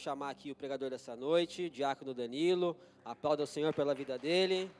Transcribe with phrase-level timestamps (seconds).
[0.00, 2.74] chamar aqui o pregador dessa noite, Diácono Danilo.
[3.04, 4.70] Aplauda o Senhor pela vida dele.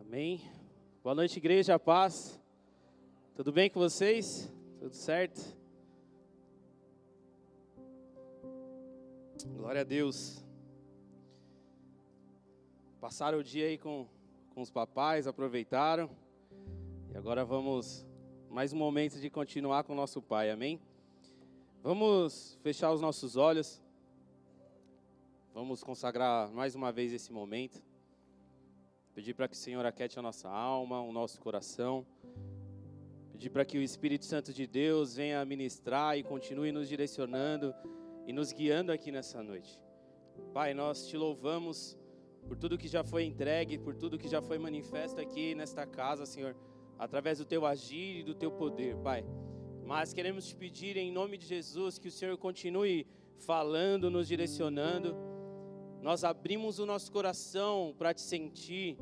[0.00, 0.40] Amém.
[1.02, 2.40] Boa noite, igreja, paz.
[3.34, 4.52] Tudo bem com vocês?
[4.78, 5.59] Tudo certo?
[9.44, 10.44] Glória a Deus.
[13.00, 14.06] Passaram o dia aí com,
[14.54, 16.10] com os papais, aproveitaram.
[17.12, 18.06] E agora vamos
[18.50, 20.80] mais um momento de continuar com o nosso Pai, amém?
[21.82, 23.80] Vamos fechar os nossos olhos.
[25.54, 27.82] Vamos consagrar mais uma vez esse momento.
[29.14, 32.06] Pedir para que o Senhor aquete a nossa alma, o nosso coração.
[33.32, 37.74] Pedir para que o Espírito Santo de Deus venha ministrar e continue nos direcionando
[38.26, 39.80] e nos guiando aqui nessa noite.
[40.52, 41.96] Pai, nós te louvamos
[42.46, 46.26] por tudo que já foi entregue, por tudo que já foi manifesto aqui nesta casa,
[46.26, 46.56] Senhor,
[46.98, 49.24] através do teu agir e do teu poder, Pai.
[49.84, 53.06] Mas queremos te pedir em nome de Jesus que o Senhor continue
[53.38, 55.16] falando, nos direcionando.
[56.00, 58.96] Nós abrimos o nosso coração para te sentir.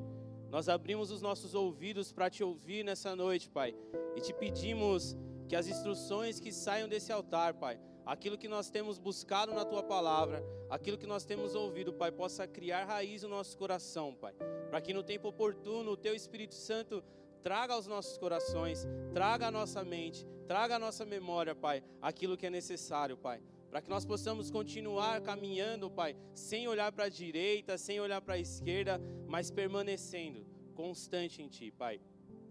[0.51, 3.75] Nós abrimos os nossos ouvidos para te ouvir nessa noite, Pai.
[4.17, 5.17] E te pedimos
[5.49, 9.83] que as instruções que saiam desse altar, Pai, aquilo que nós temos buscado na tua
[9.83, 14.33] palavra, aquilo que nós temos ouvido, Pai, possa criar raiz no nosso coração, Pai,
[14.71, 17.05] para que no tempo oportuno o teu Espírito Santo
[17.43, 22.47] traga aos nossos corações, traga à nossa mente, traga à nossa memória, Pai, aquilo que
[22.47, 23.43] é necessário, Pai.
[23.69, 28.35] Para que nós possamos continuar caminhando, Pai, sem olhar para a direita, sem olhar para
[28.35, 32.01] a esquerda, mas permanecendo constante em Ti, Pai.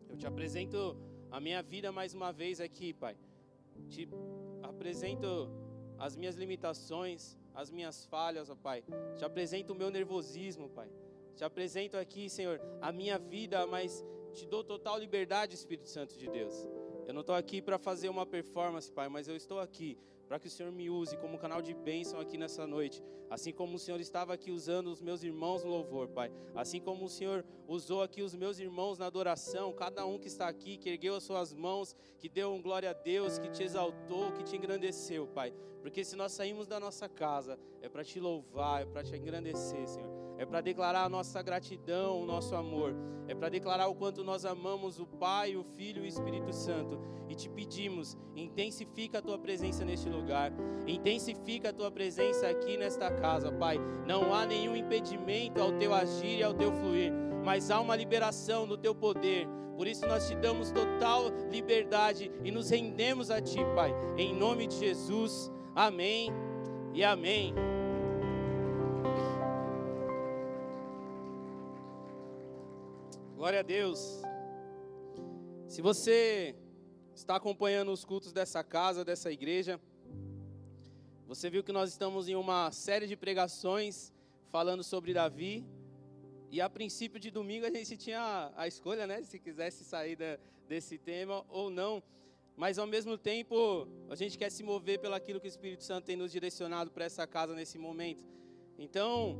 [0.07, 0.95] Eu te apresento
[1.31, 3.17] a minha vida mais uma vez aqui, Pai.
[3.89, 4.07] Te
[4.77, 5.49] apresento
[5.97, 8.83] as minhas limitações, as minhas falhas, ó Pai.
[9.17, 10.89] Te apresento o meu nervosismo, Pai.
[11.35, 16.27] Te apresento aqui, Senhor, a minha vida, mas te dou total liberdade, Espírito Santo de
[16.29, 16.53] Deus.
[17.07, 19.97] Eu não estou aqui para fazer uma performance, Pai, mas eu estou aqui
[20.27, 23.01] para que o Senhor me use como canal de bênção aqui nessa noite.
[23.29, 26.31] Assim como o Senhor estava aqui usando os meus irmãos no louvor, Pai.
[26.53, 30.47] Assim como o Senhor usou aqui os meus irmãos na adoração, cada um que está
[30.47, 34.31] aqui, que ergueu as suas mãos, que deu um glória a Deus, que te exaltou,
[34.33, 35.53] que te engrandeceu, Pai.
[35.81, 39.87] Porque se nós saímos da nossa casa, é para te louvar, é para te engrandecer,
[39.87, 42.93] Senhor é para declarar a nossa gratidão, o nosso amor,
[43.27, 46.99] é para declarar o quanto nós amamos o Pai, o Filho e o Espírito Santo.
[47.27, 50.53] E te pedimos, intensifica a tua presença neste lugar,
[50.87, 53.77] intensifica a tua presença aqui nesta casa, Pai.
[54.05, 57.11] Não há nenhum impedimento ao teu agir e ao teu fluir,
[57.43, 59.47] mas há uma liberação do teu poder.
[59.75, 63.93] Por isso nós te damos total liberdade e nos rendemos a ti, Pai.
[64.17, 65.51] Em nome de Jesus.
[65.75, 66.31] Amém
[66.93, 67.53] e amém.
[73.47, 74.21] Glória a Deus.
[75.69, 76.53] Se você
[77.15, 79.79] está acompanhando os cultos dessa casa, dessa igreja,
[81.25, 84.11] você viu que nós estamos em uma série de pregações
[84.51, 85.65] falando sobre Davi.
[86.51, 89.23] E a princípio de domingo a gente tinha a escolha, né?
[89.23, 90.37] Se quisesse sair da,
[90.67, 92.03] desse tema ou não.
[92.57, 96.03] Mas ao mesmo tempo, a gente quer se mover pelo aquilo que o Espírito Santo
[96.03, 98.27] tem nos direcionado para essa casa nesse momento.
[98.77, 99.39] Então,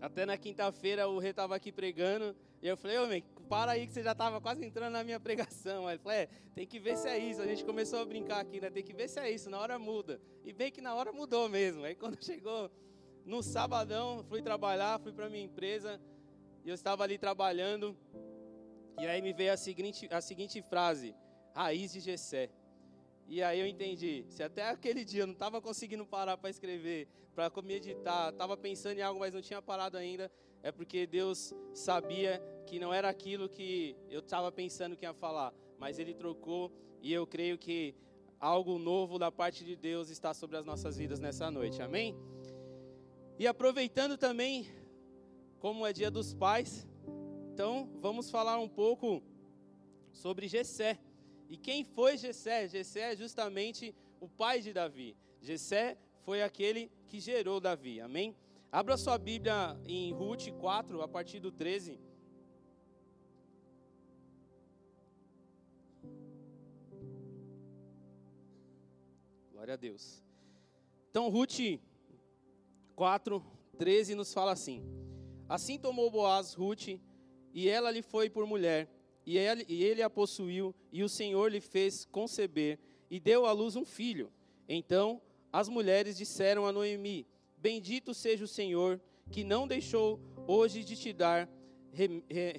[0.00, 3.92] até na quinta-feira o Rei estava aqui pregando e eu falei, meu, para aí que
[3.92, 5.90] você já estava quase entrando na minha pregação.
[5.90, 7.42] Ele falou, é, tem que ver se é isso.
[7.42, 8.70] A gente começou a brincar aqui, né?
[8.70, 10.20] Tem que ver se é isso, na hora muda.
[10.44, 11.84] E bem que na hora mudou mesmo.
[11.84, 12.70] Aí quando chegou
[13.24, 16.00] no sabadão, fui trabalhar, fui para minha empresa,
[16.64, 17.96] e eu estava ali trabalhando,
[19.00, 21.14] e aí me veio a seguinte, a seguinte frase,
[21.54, 22.50] raiz de Gessé.
[23.28, 27.08] E aí eu entendi, se até aquele dia eu não estava conseguindo parar para escrever,
[27.34, 30.30] para meditar, estava pensando em algo, mas não tinha parado ainda,
[30.62, 35.52] é porque Deus sabia que não era aquilo que eu estava pensando que ia falar,
[35.78, 37.94] mas Ele trocou e eu creio que
[38.38, 42.16] algo novo da parte de Deus está sobre as nossas vidas nessa noite, amém?
[43.38, 44.66] E aproveitando também,
[45.60, 46.86] como é dia dos pais,
[47.52, 49.22] então vamos falar um pouco
[50.12, 50.98] sobre Jessé.
[51.48, 52.68] E quem foi Jessé?
[52.68, 55.16] Jessé é justamente o pai de Davi.
[55.40, 58.34] Jessé foi aquele que gerou Davi, amém?
[58.70, 62.00] Abra sua Bíblia em Ruth 4, a partir do 13.
[69.62, 70.20] Glória a Deus.
[71.08, 71.78] Então, Ruth
[72.96, 73.46] 4,
[73.78, 74.82] 13 nos fala assim:
[75.48, 76.98] Assim tomou Boaz Ruth,
[77.54, 78.90] e ela lhe foi por mulher,
[79.24, 83.52] e ele, e ele a possuiu, e o Senhor lhe fez conceber, e deu à
[83.52, 84.32] luz um filho.
[84.68, 85.22] Então
[85.52, 87.24] as mulheres disseram a Noemi:
[87.56, 89.00] Bendito seja o Senhor,
[89.30, 91.48] que não deixou hoje de te dar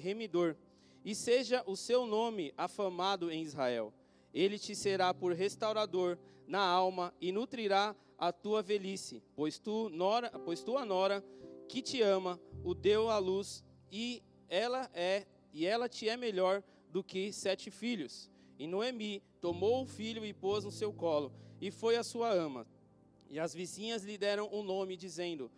[0.00, 0.56] remidor,
[1.04, 3.92] e seja o seu nome afamado em Israel.
[4.32, 10.30] Ele te será por restaurador na alma e nutrirá a tua velhice, pois tu, nora,
[10.30, 11.24] pois tua nora,
[11.68, 16.62] que te ama, o deu à luz, e ela é, e ela te é melhor
[16.90, 18.30] do que sete filhos.
[18.58, 22.66] E Noemi tomou o filho e pôs no seu colo, e foi a sua ama.
[23.28, 25.50] E as vizinhas lhe deram o um nome, dizendo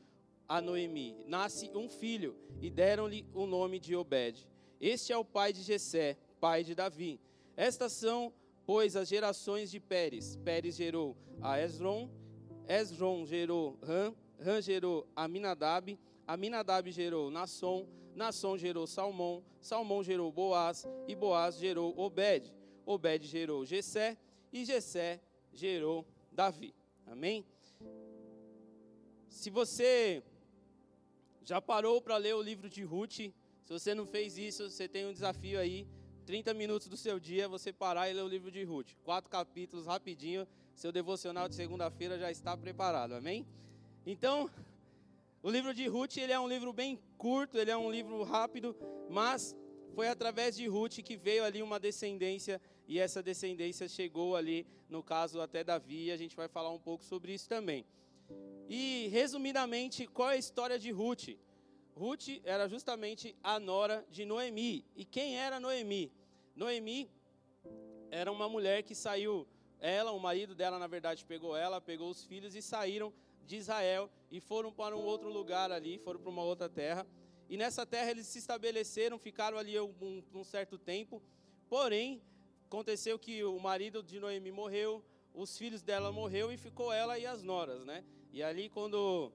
[0.48, 4.48] a Noemi: Nasce um filho, e deram-lhe o nome de Obed.
[4.80, 7.20] Este é o pai de Jessé, pai de Davi.
[7.56, 8.32] Estas são,
[8.66, 10.36] pois, as gerações de Pérez.
[10.44, 12.10] Pérez gerou a Esron,
[12.68, 20.84] Esron gerou Ram, Ram gerou Aminadab, Aminadab gerou Nasson, Nasson gerou Salmão, Salmão gerou Boaz,
[21.06, 22.52] e Boaz gerou Obed.
[22.84, 24.16] Obed gerou Jessé,
[24.52, 25.20] e Jessé
[25.52, 26.74] gerou Davi.
[27.06, 27.46] Amém?
[29.28, 30.22] Se você
[31.44, 33.32] já parou para ler o livro de Ruth, se
[33.68, 35.86] você não fez isso, você tem um desafio aí,
[36.26, 38.88] 30 minutos do seu dia, você parar e ler o livro de Ruth.
[39.04, 40.44] Quatro capítulos, rapidinho,
[40.74, 43.46] seu devocional de segunda-feira já está preparado, amém?
[44.04, 44.50] Então,
[45.40, 48.76] o livro de Ruth, ele é um livro bem curto, ele é um livro rápido,
[49.08, 49.56] mas
[49.94, 55.04] foi através de Ruth que veio ali uma descendência, e essa descendência chegou ali, no
[55.04, 57.86] caso até Davi, e a gente vai falar um pouco sobre isso também.
[58.68, 61.28] E, resumidamente, qual é a história de Ruth?
[61.96, 64.84] Ruth era justamente a nora de Noemi.
[64.94, 66.12] E quem era Noemi?
[66.54, 67.10] Noemi
[68.10, 69.46] era uma mulher que saiu,
[69.80, 73.12] ela, o marido dela, na verdade, pegou ela, pegou os filhos e saíram
[73.46, 77.06] de Israel e foram para um outro lugar ali, foram para uma outra terra.
[77.48, 81.22] E nessa terra eles se estabeleceram, ficaram ali um, um certo tempo.
[81.66, 82.20] Porém,
[82.66, 85.02] aconteceu que o marido de Noemi morreu,
[85.32, 88.04] os filhos dela morreu e ficou ela e as noras, né?
[88.32, 89.32] E ali, quando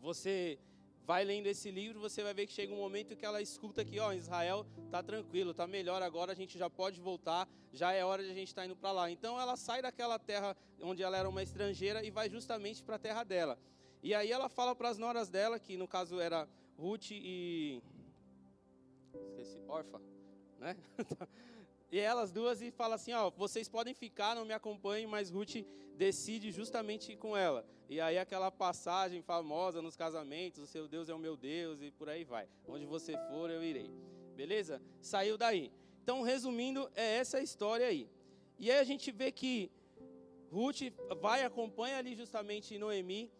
[0.00, 0.58] você
[1.06, 4.00] vai lendo esse livro, você vai ver que chega um momento que ela escuta que,
[4.00, 8.22] ó, Israel tá tranquilo, tá melhor agora, a gente já pode voltar, já é hora
[8.22, 9.10] de a gente estar tá indo para lá.
[9.10, 12.98] Então ela sai daquela terra onde ela era uma estrangeira e vai justamente para a
[12.98, 13.58] terra dela.
[14.02, 16.48] E aí ela fala para as noras dela, que no caso era
[16.78, 17.82] Ruth e
[19.26, 20.00] esqueci, Orfa,
[20.58, 20.76] né?
[21.90, 25.64] e elas duas e fala assim, ó, vocês podem ficar, não me acompanhem, mas Ruth
[25.96, 27.64] decide justamente com ela.
[27.94, 31.92] E aí aquela passagem famosa nos casamentos, o seu Deus é o meu Deus e
[31.92, 32.48] por aí vai.
[32.66, 33.88] Onde você for, eu irei.
[34.34, 34.82] Beleza?
[35.00, 35.70] Saiu daí.
[36.02, 38.10] Então, resumindo, é essa história aí.
[38.58, 39.70] E aí a gente vê que
[40.50, 40.80] Ruth
[41.20, 43.30] vai acompanha ali justamente Noemi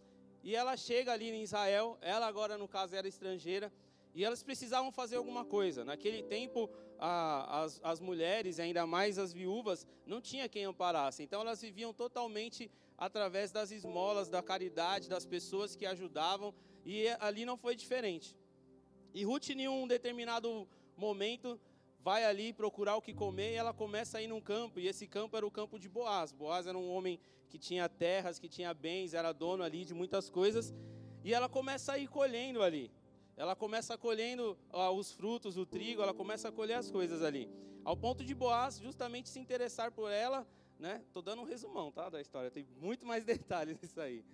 [0.44, 1.98] e ela chega ali em Israel.
[2.00, 3.72] Ela agora no caso era estrangeira
[4.14, 5.84] e elas precisavam fazer alguma coisa.
[5.84, 11.24] Naquele tempo, a, as, as mulheres, ainda mais as viúvas, não tinha quem amparasse.
[11.24, 16.55] Então elas viviam totalmente através das esmolas, da caridade, das pessoas que ajudavam,
[16.85, 18.37] e ali não foi diferente.
[19.12, 21.61] E Ruth, em um determinado momento,
[22.00, 25.06] vai ali procurar o que comer e ela começa a ir num campo, e esse
[25.06, 26.32] campo era o campo de Boaz.
[26.32, 27.19] Boaz era um homem
[27.49, 30.75] que tinha terras, que tinha bens, era dono ali de muitas coisas,
[31.23, 32.90] e ela começa a ir colhendo ali.
[33.37, 34.56] Ela começa colhendo
[34.97, 37.49] os frutos, o trigo, ela começa a colher as coisas ali.
[37.85, 40.47] Ao ponto de Boaz justamente se interessar por ela,
[40.79, 41.03] né?
[41.12, 42.50] Tô dando um resumão, tá, da história.
[42.50, 44.25] Tem muito mais detalhes nisso aí.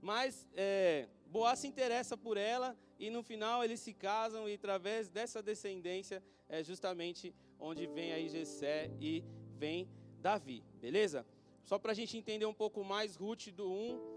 [0.00, 5.08] Mas é, Boaz se interessa por ela e no final eles se casam e através
[5.08, 9.24] dessa descendência é justamente onde vem aí Jessé e
[9.58, 9.88] vem
[10.20, 11.26] Davi, beleza?
[11.64, 14.16] Só para a gente entender um pouco mais, Ruth do 1,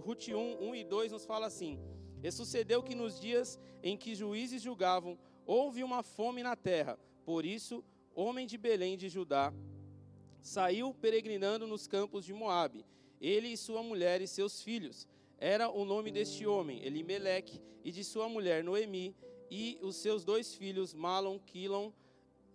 [0.00, 1.78] Ruth 1, 1 e 2 nos fala assim:
[2.22, 6.98] E sucedeu que nos dias em que juízes julgavam, houve uma fome na terra.
[7.24, 9.52] Por isso, homem de Belém de Judá
[10.46, 12.86] saiu peregrinando nos campos de Moabe,
[13.20, 15.08] ele e sua mulher e seus filhos.
[15.38, 19.14] Era o nome deste homem, Elimeleque, e de sua mulher Noemi,
[19.50, 21.90] e os seus dois filhos, Malon, Quilon,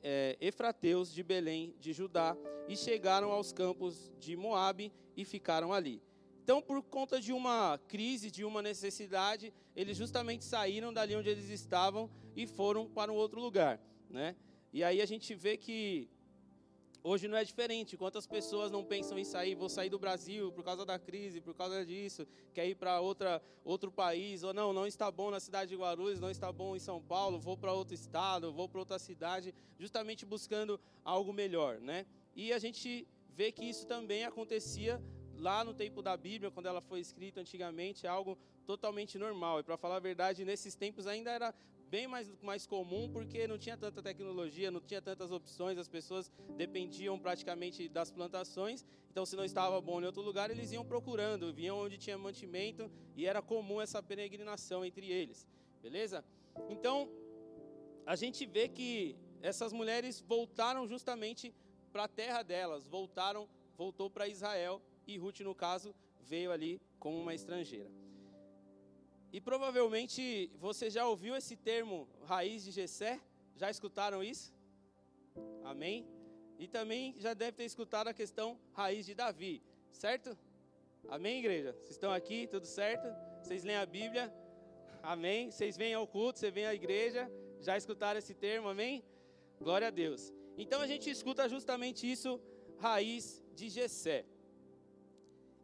[0.02, 2.36] é, Efrateus de Belém, de Judá,
[2.68, 6.02] e chegaram aos campos de Moabe e ficaram ali.
[6.44, 11.50] Então, por conta de uma crise, de uma necessidade, eles justamente saíram dali onde eles
[11.50, 13.80] estavam e foram para um outro lugar,
[14.10, 14.36] né?
[14.74, 16.10] E aí a gente vê que
[17.04, 17.98] Hoje não é diferente.
[17.98, 19.56] Quantas pessoas não pensam em sair?
[19.56, 23.02] Vou sair do Brasil por causa da crise, por causa disso, quer ir para
[23.64, 26.80] outro país ou não, não está bom na cidade de Guarulhos, não está bom em
[26.80, 32.06] São Paulo, vou para outro estado, vou para outra cidade, justamente buscando algo melhor, né?
[32.36, 35.02] E a gente vê que isso também acontecia
[35.38, 39.60] lá no tempo da Bíblia, quando ela foi escrita antigamente, é algo totalmente normal.
[39.60, 41.52] E para falar a verdade, nesses tempos ainda era
[41.92, 46.32] bem mais, mais comum, porque não tinha tanta tecnologia, não tinha tantas opções, as pessoas
[46.56, 48.86] dependiam praticamente das plantações.
[49.10, 52.90] Então, se não estava bom em outro lugar, eles iam procurando, vinham onde tinha mantimento
[53.18, 55.46] e era comum essa peregrinação entre eles.
[55.82, 56.24] Beleza?
[56.70, 57.10] Então,
[58.06, 61.54] a gente vê que essas mulheres voltaram justamente
[61.92, 67.18] para a terra delas, voltaram, voltou para Israel e Ruth, no caso, veio ali como
[67.18, 68.01] uma estrangeira.
[69.32, 73.20] E provavelmente você já ouviu esse termo raiz de Jessé?
[73.56, 74.54] Já escutaram isso?
[75.64, 76.06] Amém?
[76.60, 80.38] E também já deve ter escutado a questão raiz de Davi, certo?
[81.08, 81.72] Amém, igreja?
[81.74, 83.08] Vocês estão aqui, tudo certo?
[83.42, 84.34] Vocês leem a Bíblia?
[85.02, 85.50] Amém?
[85.50, 87.32] Vocês vêm ao culto, você vem à igreja?
[87.62, 88.68] Já escutaram esse termo?
[88.68, 89.04] Amém?
[89.60, 90.34] Glória a Deus.
[90.58, 92.40] Então a gente escuta justamente isso,
[92.78, 94.26] raiz de Jessé.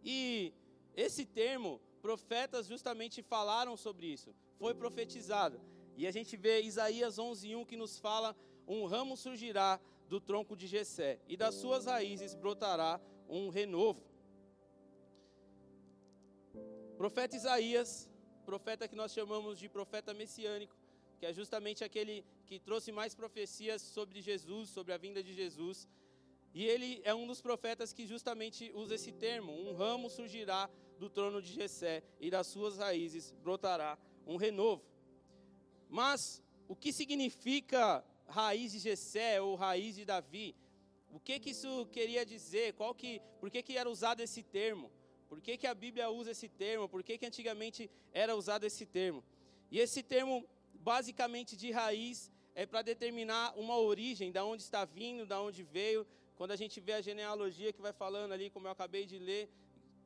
[0.04, 0.54] E
[0.96, 4.34] esse termo profetas justamente falaram sobre isso.
[4.58, 5.60] Foi profetizado.
[5.96, 8.36] E a gente vê Isaías 11:1 que nos fala:
[8.68, 14.04] "Um ramo surgirá do tronco de Jessé, e das suas raízes brotará um renovo."
[16.98, 18.10] Profeta Isaías,
[18.46, 20.75] profeta que nós chamamos de profeta messiânico,
[21.20, 25.88] que é justamente aquele que trouxe mais profecias sobre Jesus, sobre a vinda de Jesus.
[26.54, 31.10] E ele é um dos profetas que justamente usa esse termo: um ramo surgirá do
[31.10, 34.84] trono de Jessé e das suas raízes brotará um renovo.
[35.89, 40.56] Mas o que significa raiz de Jessé ou raiz de Davi?
[41.12, 42.74] O que que isso queria dizer?
[42.74, 44.92] Qual que, por que que era usado esse termo?
[45.30, 46.88] Por que que a Bíblia usa esse termo?
[46.88, 49.24] Por que que antigamente era usado esse termo?
[49.72, 55.25] E esse termo basicamente de raiz é para determinar uma origem, da onde está vindo,
[55.25, 56.08] da onde veio.
[56.36, 59.50] Quando a gente vê a genealogia que vai falando ali, como eu acabei de ler,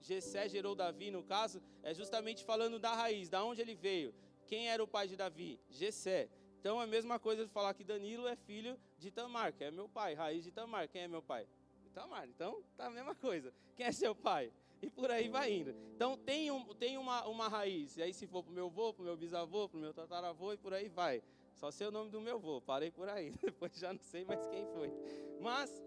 [0.01, 4.13] Jessé gerou Davi, no caso, é justamente falando da raiz, da onde ele veio.
[4.47, 5.59] Quem era o pai de Davi?
[5.69, 6.29] Jessé.
[6.59, 9.71] Então é a mesma coisa de falar que Danilo é filho de Tamar, que é
[9.71, 10.87] meu pai, raiz de Tamar.
[10.87, 11.47] Quem é meu pai?
[11.93, 12.27] Tamar.
[12.27, 13.53] Então tá a mesma coisa.
[13.75, 14.51] Quem é seu pai?
[14.81, 15.75] E por aí vai indo.
[15.95, 17.97] Então tem, um, tem uma, uma raiz.
[17.97, 20.73] E aí se for pro meu avô, pro meu bisavô, pro meu tataravô e por
[20.73, 21.21] aí vai.
[21.53, 23.31] Só sei o nome do meu avô, parei por aí.
[23.41, 24.91] Depois já não sei mais quem foi.
[25.39, 25.81] Mas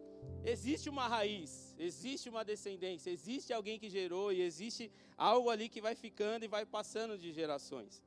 [0.45, 5.81] existe uma raiz, existe uma descendência, existe alguém que gerou e existe algo ali que
[5.81, 8.03] vai ficando e vai passando de gerações.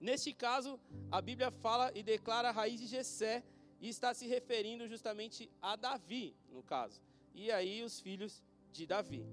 [0.00, 0.78] Neste caso,
[1.10, 3.42] a Bíblia fala e declara a raiz de Jessé
[3.80, 7.00] e está se referindo justamente a Davi, no caso.
[7.34, 8.42] E aí os filhos
[8.72, 9.24] de Davi.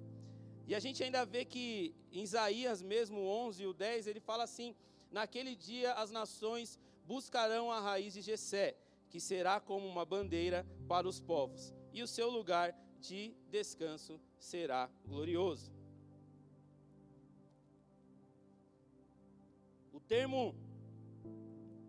[0.65, 4.75] E a gente ainda vê que em Isaías mesmo 11, o 10, ele fala assim:
[5.11, 8.75] Naquele dia as nações buscarão a raiz de Jessé
[9.13, 14.89] que será como uma bandeira para os povos, e o seu lugar de descanso será
[15.05, 15.71] glorioso.
[19.91, 20.55] O termo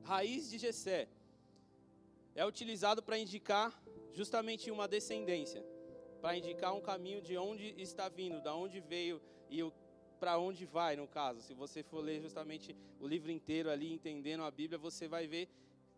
[0.02, 1.08] raiz de Jessé
[2.34, 3.72] é utilizado para indicar
[4.12, 5.64] justamente uma descendência,
[6.20, 9.60] para indicar um caminho de onde está vindo, da onde veio e
[10.20, 11.40] para onde vai, no caso.
[11.40, 15.48] Se você for ler justamente o livro inteiro ali, entendendo a Bíblia, você vai ver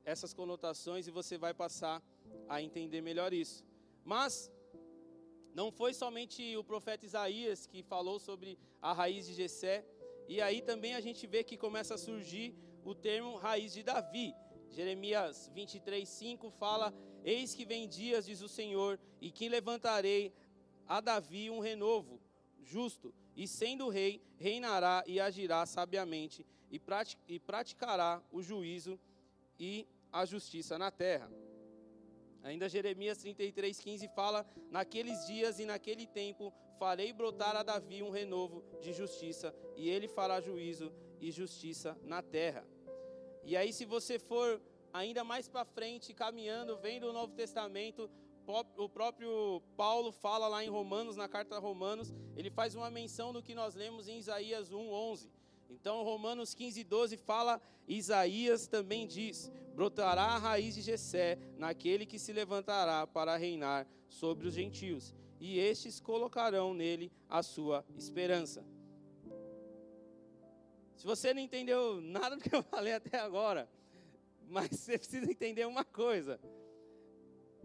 [0.06, 2.00] essas conotações e você vai passar
[2.48, 3.64] a entender melhor isso.
[4.04, 4.50] Mas
[5.52, 9.84] não foi somente o profeta Isaías que falou sobre a raiz de Jessé,
[10.28, 14.32] e aí também a gente vê que começa a surgir o termo raiz de Davi.
[14.70, 16.94] Jeremias 23:5 fala:
[17.24, 20.32] Eis que vem dias, diz o Senhor, e que levantarei
[20.86, 22.20] a Davi um renovo
[22.62, 28.98] justo, e sendo rei, reinará e agirá sabiamente, e praticará o juízo
[29.58, 29.86] e
[30.20, 31.30] a justiça na terra.
[32.42, 38.62] Ainda Jeremias 33,15 fala: Naqueles dias e naquele tempo farei brotar a Davi um renovo
[38.80, 42.66] de justiça, e ele fará juízo e justiça na terra.
[43.42, 44.60] E aí, se você for
[44.92, 48.10] ainda mais para frente, caminhando, vendo o Novo Testamento,
[48.76, 53.32] o próprio Paulo fala lá em Romanos, na carta a Romanos, ele faz uma menção
[53.32, 55.30] do que nós lemos em Isaías 1:11.
[55.70, 62.18] Então, Romanos 15, 12 fala, Isaías também diz: brotará a raiz de Jessé naquele que
[62.18, 68.64] se levantará para reinar sobre os gentios, e estes colocarão nele a sua esperança.
[70.96, 73.68] Se você não entendeu nada do que eu falei até agora,
[74.48, 76.40] mas você precisa entender uma coisa.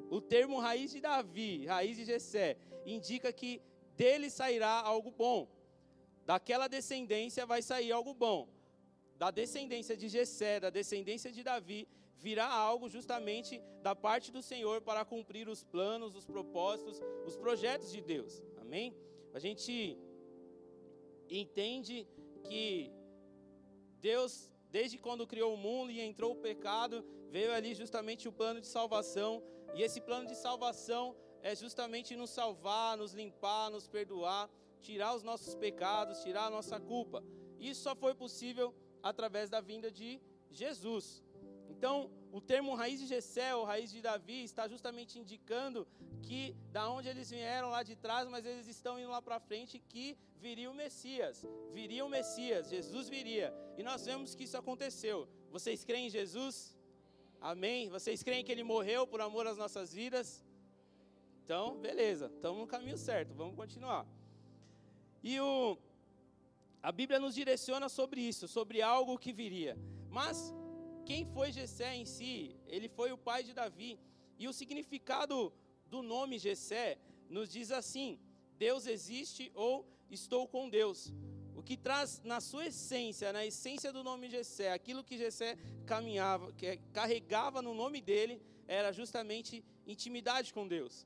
[0.09, 3.61] O termo raiz de Davi, raiz de Jessé, indica que
[3.95, 5.47] dele sairá algo bom.
[6.25, 8.47] Daquela descendência vai sair algo bom.
[9.17, 11.87] Da descendência de Jessé, da descendência de Davi,
[12.17, 17.91] virá algo justamente da parte do Senhor para cumprir os planos, os propósitos, os projetos
[17.91, 18.41] de Deus.
[18.59, 18.95] Amém?
[19.33, 19.97] A gente
[21.29, 22.07] entende
[22.43, 22.91] que
[23.99, 28.61] Deus desde quando criou o mundo e entrou o pecado, veio ali justamente o plano
[28.61, 29.43] de salvação.
[29.75, 34.49] E esse plano de salvação é justamente nos salvar, nos limpar, nos perdoar,
[34.81, 37.23] tirar os nossos pecados, tirar a nossa culpa.
[37.59, 40.19] Isso só foi possível através da vinda de
[40.49, 41.23] Jesus.
[41.69, 45.87] Então, o termo raiz de Jessé, ou raiz de Davi, está justamente indicando
[46.21, 49.79] que da onde eles vieram lá de trás, mas eles estão indo lá para frente,
[49.79, 53.53] que viria o Messias, viria o Messias, Jesus viria.
[53.77, 55.27] E nós vemos que isso aconteceu.
[55.49, 56.77] Vocês creem em Jesus?
[57.39, 57.89] Amém?
[57.89, 60.43] Vocês creem que ele morreu por amor às nossas vidas?
[61.43, 64.05] Então, beleza, estamos no caminho certo, vamos continuar.
[65.23, 65.77] E o,
[66.81, 69.77] a Bíblia nos direciona sobre isso, sobre algo que viria.
[70.09, 70.53] Mas
[71.05, 72.55] quem foi Jessé em si?
[72.67, 73.99] Ele foi o pai de Davi.
[74.39, 75.53] E o significado
[75.87, 76.97] do nome Jessé
[77.29, 78.19] nos diz assim:
[78.57, 81.13] Deus existe ou estou com Deus.
[81.55, 86.51] O que traz na sua essência, na essência do nome Jessé, aquilo que Jessé caminhava,
[86.53, 91.05] que carregava no nome dele, era justamente intimidade com Deus.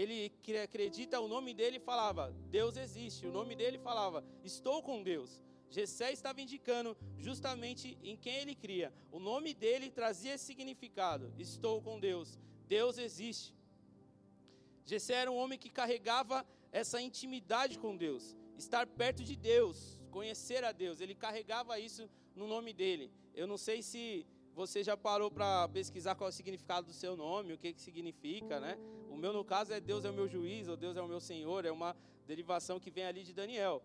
[0.00, 3.28] Ele que acredita o nome dele falava, Deus existe.
[3.28, 5.40] O nome dele falava, estou com Deus.
[5.70, 8.92] Jessé estava indicando justamente em quem ele cria.
[9.12, 12.36] O nome dele trazia esse significado: estou com Deus.
[12.66, 13.54] Deus existe.
[14.84, 20.64] Jessé era um homem que carregava essa intimidade com Deus, estar perto de Deus, conhecer
[20.64, 21.00] a Deus.
[21.00, 23.12] Ele carregava isso no nome dele.
[23.32, 27.16] Eu não sei se você já parou para pesquisar qual é o significado do seu
[27.16, 28.78] nome, o que, que significa, né?
[29.10, 31.20] O meu, no caso, é Deus é o meu juiz, ou Deus é o meu
[31.20, 31.96] Senhor, é uma
[32.26, 33.82] derivação que vem ali de Daniel.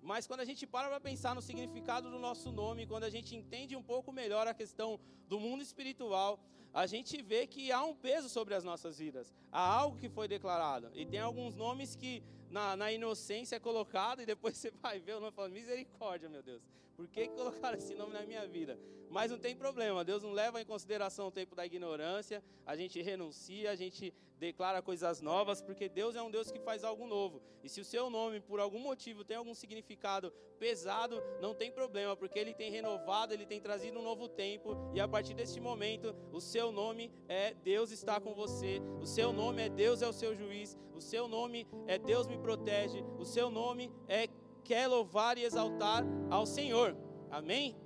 [0.00, 3.34] Mas quando a gente para para pensar no significado do nosso nome, quando a gente
[3.34, 6.38] entende um pouco melhor a questão do mundo espiritual,
[6.74, 9.32] a gente vê que há um peso sobre as nossas vidas.
[9.50, 10.90] Há algo que foi declarado.
[10.94, 12.22] E tem alguns nomes que
[12.54, 16.28] na, na inocência é colocado e depois você vai ver o nome e fala, misericórdia,
[16.28, 16.62] meu Deus.
[16.96, 18.78] Por que, colocaram esse nome na minha vida?
[19.10, 23.02] Mas não tem problema, Deus não leva em consideração o tempo da ignorância, a gente
[23.02, 27.40] renuncia, a gente declara coisas novas, porque Deus é um Deus que faz algo novo.
[27.62, 32.16] E se o seu nome, por algum motivo, tem algum significado pesado, não tem problema,
[32.16, 36.14] porque Ele tem renovado, Ele tem trazido um novo tempo, e a partir deste momento,
[36.32, 40.12] o seu nome é Deus está com você, o seu nome é Deus é o
[40.12, 44.28] seu juiz, o seu nome é Deus me protege, o seu nome é
[44.64, 46.96] quer louvar e exaltar ao Senhor.
[47.30, 47.76] Amém?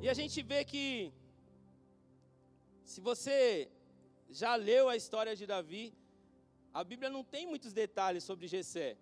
[0.00, 1.12] E a gente vê que,
[2.84, 3.70] se você
[4.30, 5.94] já leu a história de Davi,
[6.72, 8.96] a Bíblia não tem muitos detalhes sobre Jessé.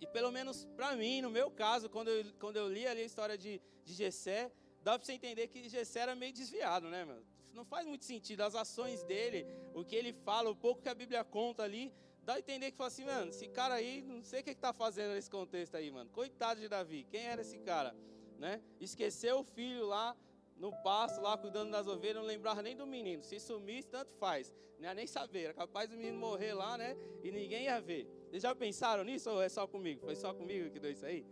[0.00, 3.04] E pelo menos para mim, no meu caso, quando eu, quando eu li ali a
[3.04, 4.50] história de, de Jessé,
[4.82, 7.22] dá para você entender que Jessé era meio desviado, né, meu?
[7.52, 10.94] Não faz muito sentido as ações dele, o que ele fala, o pouco que a
[10.94, 14.40] Bíblia conta ali, dá a entender que fala assim, mano, esse cara aí, não sei
[14.40, 16.08] o que está fazendo nesse contexto aí, mano.
[16.10, 17.94] Coitado de Davi, quem era esse cara?
[18.38, 18.60] Né?
[18.80, 20.16] Esqueceu o filho lá
[20.56, 23.22] no pasto, lá cuidando das ovelhas, não lembrava nem do menino.
[23.22, 24.52] Se sumisse, tanto faz.
[24.78, 25.44] Não ia nem saber.
[25.44, 26.96] Era capaz do menino morrer lá, né?
[27.22, 28.08] E ninguém ia ver.
[28.28, 30.04] Vocês já pensaram nisso ou é só comigo?
[30.04, 31.26] Foi só comigo que deu isso aí?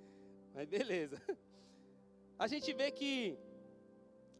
[0.54, 1.20] Mas beleza.
[2.38, 3.38] A gente vê que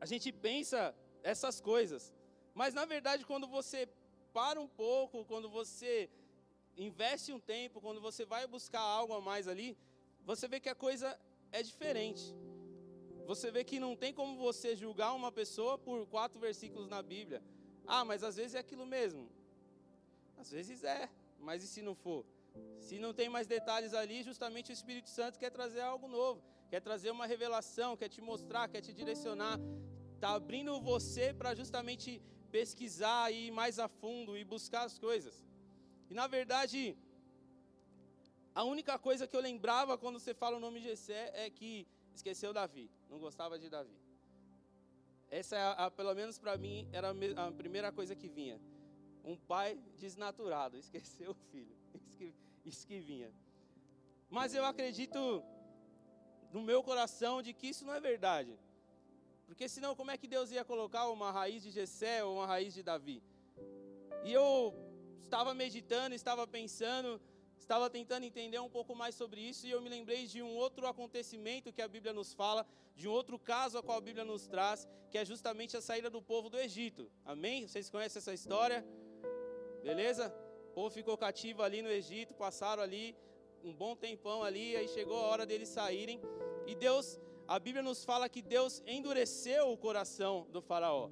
[0.01, 2.13] a gente pensa essas coisas.
[2.55, 3.89] Mas na verdade, quando você
[4.33, 6.11] para um pouco, quando você
[6.77, 9.77] investe um tempo, quando você vai buscar algo a mais ali,
[10.25, 11.19] você vê que a coisa
[11.53, 12.35] é diferente.
[13.27, 17.43] Você vê que não tem como você julgar uma pessoa por quatro versículos na Bíblia.
[17.87, 19.29] Ah, mas às vezes é aquilo mesmo.
[20.37, 22.25] Às vezes é, mas e se não for?
[22.79, 26.81] Se não tem mais detalhes ali, justamente o Espírito Santo quer trazer algo novo, quer
[26.81, 29.59] trazer uma revelação, quer te mostrar, quer te direcionar,
[30.21, 35.35] está abrindo você para justamente pesquisar e ir mais a fundo e buscar as coisas.
[36.11, 36.95] E na verdade,
[38.55, 41.89] a única coisa que eu lembrava quando você fala o nome de Jessé é que
[42.13, 43.99] esqueceu Davi, não gostava de Davi.
[45.31, 47.15] Essa, é a, a, pelo menos para mim, era
[47.47, 48.61] a primeira coisa que vinha.
[49.25, 51.75] Um pai desnaturado, esqueceu o filho.
[51.95, 53.33] Isso que, isso que vinha.
[54.29, 55.43] Mas eu acredito
[56.53, 58.59] no meu coração de que isso não é verdade.
[59.51, 62.73] Porque senão como é que Deus ia colocar uma raiz de Jessé ou uma raiz
[62.73, 63.21] de Davi?
[64.25, 64.73] E eu
[65.25, 67.21] estava meditando, estava pensando,
[67.59, 70.87] estava tentando entender um pouco mais sobre isso e eu me lembrei de um outro
[70.87, 74.47] acontecimento que a Bíblia nos fala, de um outro caso a qual a Bíblia nos
[74.47, 77.11] traz, que é justamente a saída do povo do Egito.
[77.25, 77.67] Amém?
[77.67, 78.87] Vocês conhecem essa história?
[79.83, 80.33] Beleza?
[80.69, 83.17] O povo ficou cativo ali no Egito, passaram ali
[83.65, 86.21] um bom tempão ali, aí chegou a hora deles saírem.
[86.69, 87.19] E Deus,
[87.55, 91.11] a Bíblia nos fala que Deus endureceu o coração do faraó.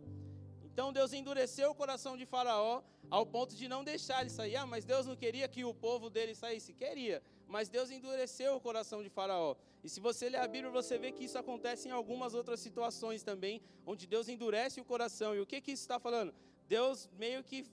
[0.63, 4.55] Então Deus endureceu o coração de Faraó ao ponto de não deixar ele sair.
[4.55, 6.73] Ah, mas Deus não queria que o povo dele saísse?
[6.73, 7.21] Queria.
[7.49, 9.57] mas Deus endureceu o coração de Faraó.
[9.83, 13.25] E se você ler a Bíblia, você vê que isso acontece em algumas outras situações
[13.25, 15.35] também, onde Deus endurece o coração.
[15.35, 16.33] E o que, que isso está falando?
[16.69, 17.67] Deus meio que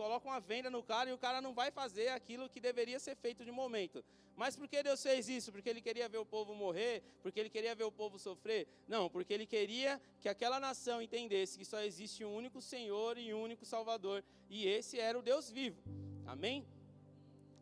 [0.00, 3.16] coloca uma venda no cara e o cara não vai fazer aquilo que deveria ser
[3.16, 3.98] feito de momento.
[4.36, 5.50] Mas por que Deus fez isso?
[5.50, 7.02] Porque ele queria ver o povo morrer?
[7.20, 8.68] Porque ele queria ver o povo sofrer?
[8.86, 13.34] Não, porque ele queria que aquela nação entendesse que só existe um único Senhor e
[13.34, 15.82] um único Salvador, e esse era o Deus vivo.
[16.24, 16.64] Amém?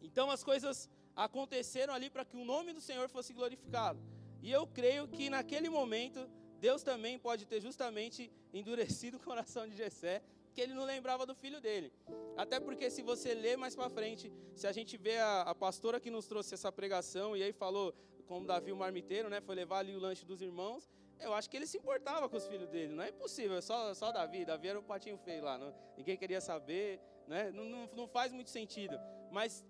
[0.02, 0.90] Então as coisas
[1.26, 3.98] aconteceram ali para que o nome do Senhor fosse glorificado.
[4.42, 6.28] E eu creio que naquele momento
[6.60, 10.22] Deus também pode ter justamente endurecido o coração de Jessé
[10.56, 11.92] que ele não lembrava do filho dele.
[12.34, 16.00] Até porque se você ler mais para frente, se a gente vê a, a, pastora
[16.00, 17.94] que nos trouxe essa pregação e aí falou
[18.26, 20.88] como Davi o marmiteiro, né, foi levar ali o lanche dos irmãos,
[21.20, 22.94] eu acho que ele se importava com os filhos dele.
[22.94, 24.46] Não é impossível, é só, só Davi.
[24.46, 27.50] Davi era o patinho feio lá, não, ninguém queria saber, né?
[27.52, 28.98] Não, não, não faz muito sentido.
[29.30, 29.62] Mas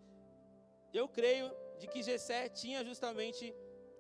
[0.95, 3.53] eu creio de que Jessé tinha justamente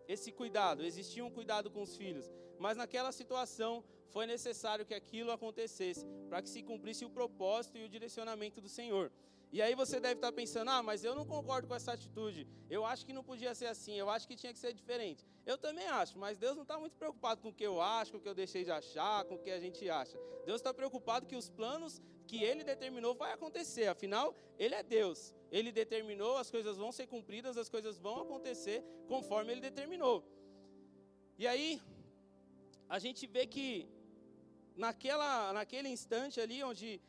[0.06, 2.30] esse cuidado, existia um cuidado com os filhos.
[2.60, 3.82] Mas naquela situação
[4.14, 8.68] foi necessário que aquilo acontecesse para que se cumprisse o propósito e o direcionamento do
[8.68, 9.10] Senhor.
[9.52, 12.46] E aí você deve estar pensando: ah, mas eu não concordo com essa atitude.
[12.68, 13.94] Eu acho que não podia ser assim.
[13.94, 15.24] Eu acho que tinha que ser diferente.
[15.44, 18.18] Eu também acho, mas Deus não está muito preocupado com o que eu acho, com
[18.18, 20.18] o que eu deixei de achar, com o que a gente acha.
[20.44, 23.86] Deus está preocupado que os planos que Ele determinou vai acontecer.
[23.86, 25.32] Afinal, Ele é Deus.
[25.50, 30.24] Ele determinou, as coisas vão ser cumpridas, as coisas vão acontecer conforme Ele determinou.
[31.38, 31.80] E aí
[32.88, 33.88] a gente vê que
[34.76, 37.00] naquela, naquele instante ali onde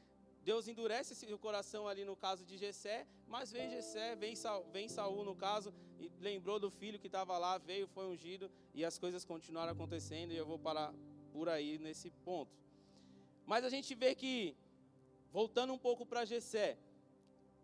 [0.43, 4.87] Deus endurece o coração ali no caso de Jessé, mas vem Jessé, vem, Saul, vem
[4.87, 8.97] Saul no caso, e lembrou do filho que estava lá, veio, foi ungido, e as
[8.97, 10.93] coisas continuaram acontecendo, e eu vou parar
[11.33, 12.55] por aí nesse ponto.
[13.45, 14.55] Mas a gente vê que,
[15.31, 16.77] voltando um pouco para Jessé,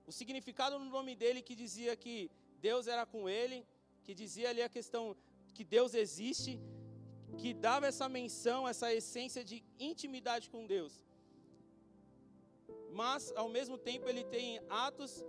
[0.05, 3.65] o significado no nome dele que dizia que Deus era com ele,
[4.03, 5.15] que dizia ali a questão
[5.53, 6.59] que Deus existe,
[7.37, 10.93] que dava essa menção, essa essência de intimidade com Deus.
[12.91, 15.23] Mas, ao mesmo tempo, ele tem atos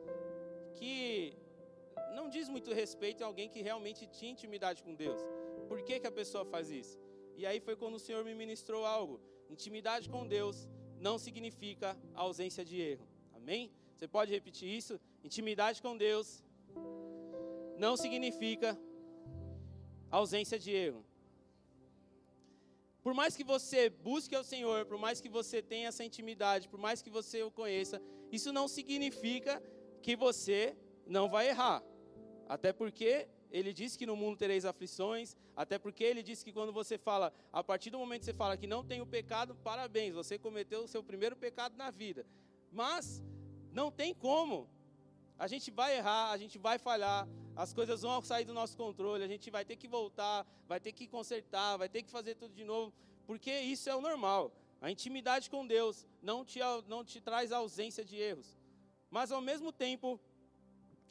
[0.75, 1.37] que
[2.15, 5.21] não diz muito respeito a alguém que realmente tinha intimidade com Deus.
[5.69, 6.99] Por que, que a pessoa faz isso?
[7.37, 9.21] E aí foi quando o Senhor me ministrou algo.
[9.51, 13.07] Intimidade com Deus não significa ausência de erro.
[13.33, 13.71] Amém?
[13.95, 15.01] Você pode repetir isso?
[15.23, 16.45] Intimidade com Deus
[17.77, 18.79] não significa
[20.11, 21.05] ausência de erro.
[23.05, 26.81] Por mais que você busque ao Senhor, por mais que você tenha essa intimidade, por
[26.81, 28.01] mais que você o conheça,
[28.33, 29.63] isso não significa
[30.03, 30.75] que você
[31.07, 31.83] não vai errar.
[32.49, 36.73] Até porque ele disse que no mundo tereis aflições, até porque ele disse que quando
[36.73, 40.15] você fala, a partir do momento que você fala que não tem o pecado, parabéns,
[40.15, 42.27] você cometeu o seu primeiro pecado na vida.
[42.73, 43.23] Mas
[43.71, 44.67] não tem como.
[45.39, 49.25] A gente vai errar, a gente vai falhar, as coisas vão sair do nosso controle,
[49.25, 52.55] a gente vai ter que voltar, vai ter que consertar, vai ter que fazer tudo
[52.55, 52.93] de novo,
[53.27, 54.53] porque isso é o normal.
[54.81, 58.59] A intimidade com Deus não te, não te traz ausência de erros.
[59.11, 60.21] Mas ao mesmo tempo,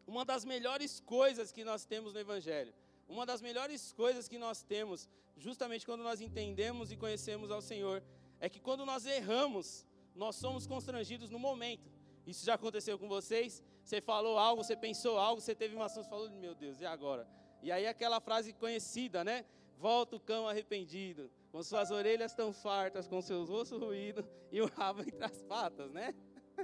[0.06, 2.74] uma das melhores coisas que nós temos no Evangelho,
[3.08, 8.04] uma das melhores coisas que nós temos, justamente quando nós entendemos e conhecemos ao Senhor,
[8.40, 11.92] é que quando nós erramos, nós somos constrangidos no momento.
[12.28, 13.64] Isso já aconteceu com vocês?
[13.84, 16.86] Você falou algo, você pensou algo, você teve uma ação, você falou, meu Deus, e
[16.86, 17.28] agora?
[17.62, 19.46] E aí aquela frase conhecida, né?
[19.78, 24.67] Volta o cão arrependido, com suas orelhas tão fartas, com seus ossos ruídos e o
[24.67, 26.15] rabo entre as patas, né?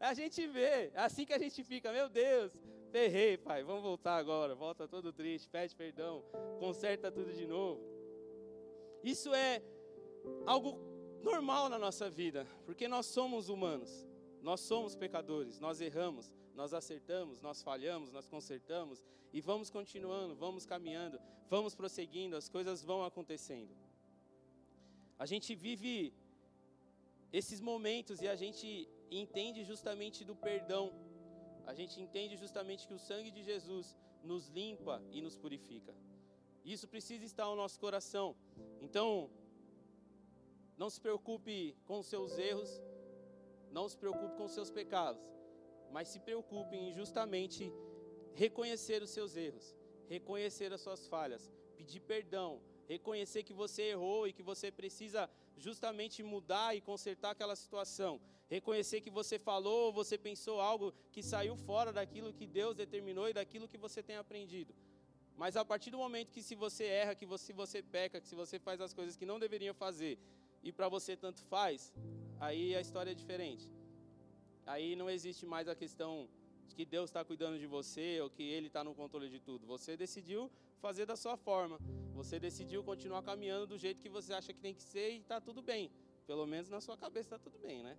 [0.00, 2.52] A gente vê, é assim que a gente fica, meu Deus,
[2.92, 6.24] ferrei, pai, vamos voltar agora, volta todo triste, pede perdão,
[6.60, 7.82] conserta tudo de novo.
[9.02, 9.60] Isso é
[10.46, 10.78] algo
[11.20, 14.07] normal na nossa vida, porque nós somos humanos.
[14.48, 20.64] Nós somos pecadores, nós erramos, nós acertamos, nós falhamos, nós consertamos e vamos continuando, vamos
[20.64, 23.74] caminhando, vamos prosseguindo, as coisas vão acontecendo.
[25.18, 26.14] A gente vive
[27.30, 30.84] esses momentos e a gente entende justamente do perdão.
[31.66, 35.94] A gente entende justamente que o sangue de Jesus nos limpa e nos purifica.
[36.64, 38.34] Isso precisa estar no nosso coração.
[38.80, 39.28] Então,
[40.78, 42.80] não se preocupe com os seus erros,
[43.70, 45.22] não se preocupe com seus pecados,
[45.90, 47.72] mas se preocupe em justamente
[48.34, 49.74] reconhecer os seus erros,
[50.08, 56.22] reconhecer as suas falhas, pedir perdão, reconhecer que você errou e que você precisa justamente
[56.22, 58.20] mudar e consertar aquela situação.
[58.48, 63.28] Reconhecer que você falou ou você pensou algo que saiu fora daquilo que Deus determinou
[63.28, 64.74] e daquilo que você tem aprendido.
[65.36, 68.26] Mas a partir do momento que se você erra, que você, se você peca, que
[68.26, 70.18] se você faz as coisas que não deveria fazer
[70.62, 71.92] e para você tanto faz,
[72.40, 73.70] aí a história é diferente.
[74.66, 76.28] Aí não existe mais a questão
[76.74, 79.66] que Deus está cuidando de você ou que Ele está no controle de tudo.
[79.66, 81.78] Você decidiu fazer da sua forma.
[82.14, 85.40] Você decidiu continuar caminhando do jeito que você acha que tem que ser e está
[85.40, 85.90] tudo bem.
[86.26, 87.96] Pelo menos na sua cabeça está tudo bem, né?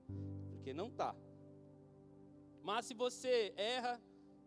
[0.52, 1.16] Porque não está.
[2.62, 4.00] Mas se você erra,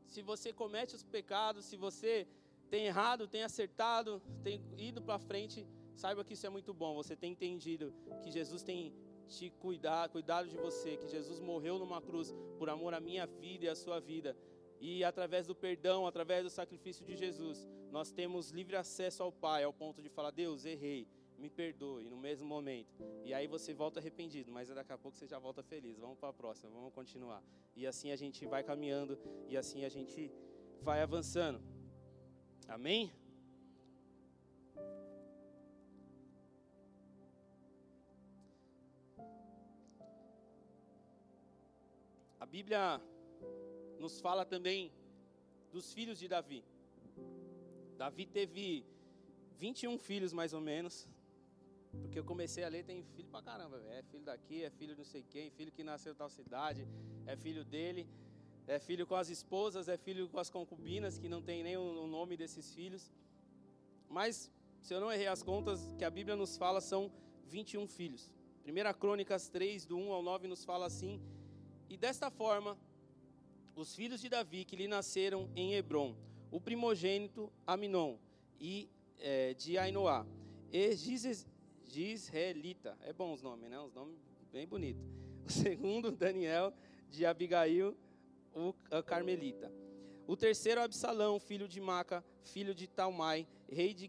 [0.06, 2.26] se você comete os pecados, se você
[2.70, 6.94] tem errado, tem acertado, tem ido para frente, saiba que isso é muito bom.
[6.94, 8.94] Você tem entendido que Jesus tem
[9.28, 13.66] te cuidar, cuidado de você, que Jesus morreu numa cruz por amor à minha vida
[13.66, 14.36] e à sua vida.
[14.80, 19.62] E através do perdão, através do sacrifício de Jesus, nós temos livre acesso ao Pai,
[19.62, 21.06] ao ponto de falar: Deus, errei,
[21.38, 22.92] me perdoe, no mesmo momento.
[23.24, 25.98] E aí você volta arrependido, mas daqui a pouco você já volta feliz.
[25.98, 27.42] Vamos para a próxima, vamos continuar.
[27.76, 30.32] E assim a gente vai caminhando, e assim a gente
[30.80, 31.60] vai avançando.
[32.68, 33.12] Amém?
[42.54, 43.00] Bíblia
[43.98, 44.92] nos fala também
[45.74, 46.62] dos filhos de Davi.
[47.96, 48.84] Davi teve
[49.58, 51.08] 21 filhos mais ou menos.
[52.00, 55.04] Porque eu comecei a ler, tem filho pra caramba, é filho daqui, é filho não
[55.12, 56.86] sei quem, filho que nasceu em tal cidade,
[57.26, 58.06] é filho dele,
[58.66, 62.06] é filho com as esposas, é filho com as concubinas, que não tem nem o
[62.06, 63.10] nome desses filhos.
[64.10, 64.50] Mas,
[64.82, 67.10] se eu não errei as contas, que a Bíblia nos fala são
[67.46, 68.30] 21 filhos.
[68.66, 71.20] 1 Crônicas 3, do 1 ao 9, nos fala assim:
[71.92, 72.78] E desta forma,
[73.76, 76.16] os filhos de Davi que lhe nasceram em Hebron,
[76.50, 78.16] o primogênito Aminon,
[78.58, 80.24] e é, de Ainoá,
[80.72, 80.96] e
[81.84, 83.78] Gisraelita, é bom os nomes, né?
[83.78, 84.16] Os nomes
[84.50, 85.02] bem bonitos.
[85.44, 86.72] O segundo, Daniel,
[87.10, 87.94] de Abigail,
[88.54, 88.72] o
[89.04, 89.70] Carmelita.
[90.26, 94.08] O terceiro, Absalão, filho de Maca, filho de Talmai, rei de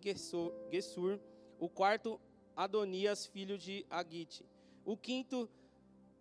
[0.72, 1.20] Gesur.
[1.60, 2.22] O quarto,
[2.56, 4.46] Adonias, filho de Agite.
[4.86, 5.50] O quinto,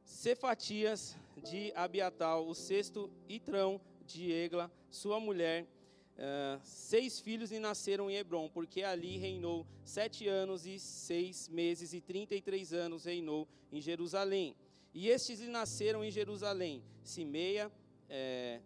[0.02, 2.46] Cefatias, de Abiatal.
[2.46, 5.66] O sexto, Itrão, de Egla, sua mulher.
[6.12, 11.94] Uh, seis filhos lhe nasceram em Hebron, porque ali reinou sete anos e seis meses,
[11.94, 14.54] e trinta e três anos reinou em Jerusalém.
[14.94, 17.72] E estes lhe nasceram em Jerusalém, Simeia
[18.08, 18.60] é,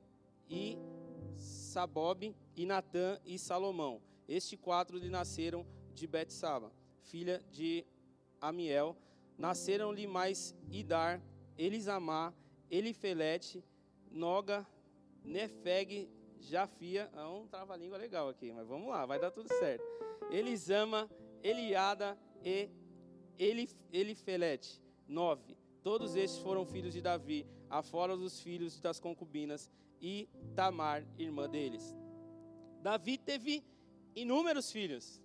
[0.50, 0.76] e
[1.36, 4.02] Sabob, e Natã e Salomão.
[4.28, 7.86] Estes quatro lhe nasceram de Betsaba, filha de
[8.40, 8.96] Amiel.
[9.38, 11.22] Nasceram-lhe mais Idar,
[11.56, 12.34] Elisamá,
[12.70, 13.64] Elifelete,
[14.10, 14.66] Noga,
[15.24, 16.08] Nefeg,
[16.40, 17.10] Jafia.
[17.14, 19.84] É um trava-língua legal aqui, mas vamos lá, vai dar tudo certo.
[20.30, 21.08] Elisama,
[21.42, 22.68] Eliada e
[23.38, 24.80] Elif, Elifelete.
[25.08, 25.56] Nove.
[25.82, 31.94] Todos estes foram filhos de Davi, afora dos filhos das concubinas e Tamar, irmã deles.
[32.82, 33.64] Davi teve
[34.14, 35.20] inúmeros filhos.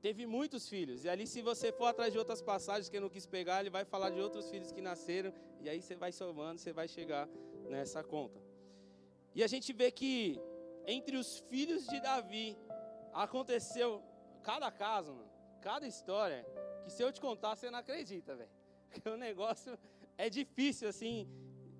[0.00, 1.04] Teve muitos filhos.
[1.04, 3.70] E ali, se você for atrás de outras passagens que eu não quis pegar, ele
[3.70, 5.32] vai falar de outros filhos que nasceram.
[5.60, 7.28] E aí você vai somando, você vai chegar
[7.68, 8.40] nessa conta.
[9.34, 10.40] E a gente vê que
[10.86, 12.56] entre os filhos de Davi
[13.12, 14.02] aconteceu
[14.42, 15.30] cada caso, mano,
[15.60, 16.46] cada história,
[16.84, 18.50] que se eu te contar, você não acredita, velho.
[19.12, 19.76] O negócio
[20.16, 21.28] é difícil, assim,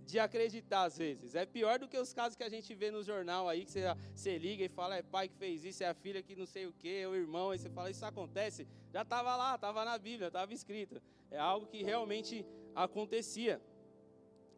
[0.06, 1.34] de acreditar às vezes.
[1.34, 3.82] É pior do que os casos que a gente vê no jornal aí, que você,
[4.14, 6.64] você liga e fala, é pai que fez isso, é a filha que não sei
[6.66, 8.66] o que, é o irmão, aí você fala, isso acontece.
[8.92, 11.02] Já estava lá, estava na Bíblia, estava escrito.
[11.30, 13.60] É algo que realmente acontecia.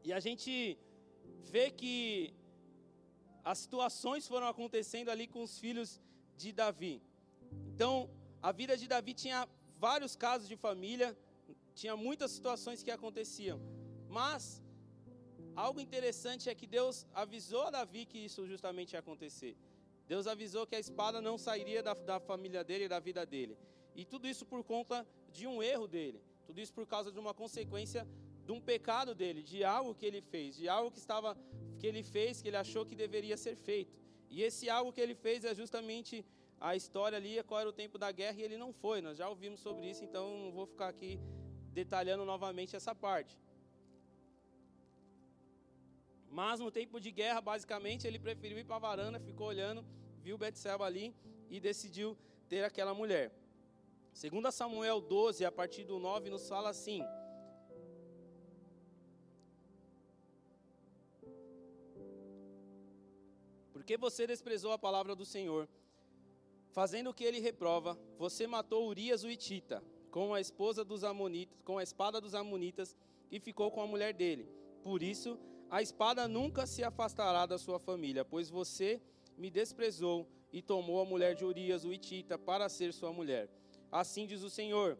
[0.04, 0.78] E a gente
[1.50, 2.34] vê que
[3.42, 5.98] as situações foram acontecendo ali com os filhos
[6.36, 7.02] de Davi.
[7.74, 8.10] Então,
[8.42, 11.16] a vida de Davi tinha vários casos de família,
[11.74, 13.58] tinha muitas situações que aconteciam.
[14.08, 14.62] Mas
[15.64, 19.56] algo interessante é que Deus avisou a Davi que isso justamente ia acontecer.
[20.12, 23.56] Deus avisou que a espada não sairia da, da família dele e da vida dele.
[23.94, 26.20] E tudo isso por conta de um erro dele.
[26.46, 28.06] Tudo isso por causa de uma consequência
[28.46, 31.36] de um pecado dele, de algo que ele fez, de algo que estava
[31.78, 33.94] que ele fez, que ele achou que deveria ser feito.
[34.30, 36.24] E esse algo que ele fez é justamente
[36.60, 39.00] a história ali, qual era o tempo da guerra, e ele não foi.
[39.00, 41.20] Nós já ouvimos sobre isso, então não vou ficar aqui
[41.72, 43.38] detalhando novamente essa parte.
[46.30, 49.84] Mas no tempo de guerra, basicamente, ele preferiu ir para a varanda, ficou olhando,
[50.22, 51.14] viu Betseba ali
[51.50, 52.16] e decidiu
[52.48, 53.32] ter aquela mulher.
[54.12, 57.02] Segundo Samuel 12, a partir do 9, nos fala assim:
[63.72, 65.66] Porque você desprezou a palavra do Senhor,
[66.72, 71.56] fazendo o que ele reprova, você matou Urias o Itita, com a esposa dos amonitas,
[71.64, 72.94] com a espada dos amonitas,
[73.30, 74.46] e ficou com a mulher dele.
[74.82, 75.38] Por isso,
[75.70, 79.00] a espada nunca se afastará da sua família, pois você
[79.36, 83.48] me desprezou e tomou a mulher de Urias o Itita para ser sua mulher.
[83.90, 84.98] Assim diz o Senhor: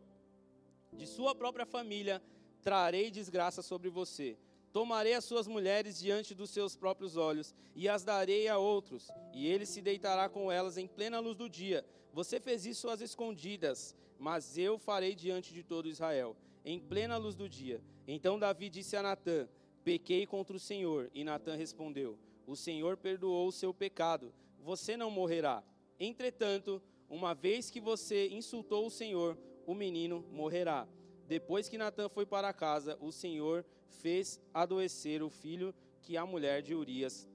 [0.93, 2.23] De sua própria família
[2.63, 4.37] trarei desgraça sobre você
[4.73, 9.47] Tomarei as suas mulheres diante dos seus próprios olhos e as darei a outros, e
[9.47, 11.85] ele se deitará com elas em plena luz do dia.
[12.13, 17.35] Você fez isso às escondidas, mas eu farei diante de todo Israel, em plena luz
[17.35, 17.81] do dia.
[18.07, 19.49] Então Davi disse a Natã:
[19.89, 21.11] Pequei contra o Senhor.
[21.15, 25.65] E Natã respondeu: O Senhor perdoou o seu pecado, você não morrerá.
[25.99, 30.87] Entretanto, uma vez que você insultou o Senhor, o menino morrerá.
[31.27, 33.65] Depois que Natã foi para casa, o Senhor
[34.03, 37.27] fez adoecer o filho que a mulher de Urias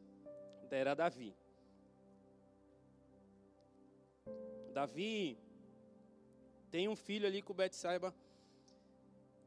[0.69, 1.35] dera a Davi.
[4.71, 5.39] Davi
[6.69, 8.13] tem um filho ali com Betsaiba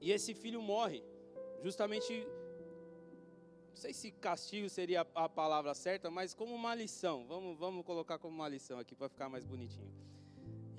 [0.01, 1.05] e esse filho morre,
[1.63, 2.27] justamente
[3.77, 7.27] não sei se castigo seria a palavra certa, mas como uma lição.
[7.27, 9.93] Vamos, vamos colocar como uma lição aqui para ficar mais bonitinho.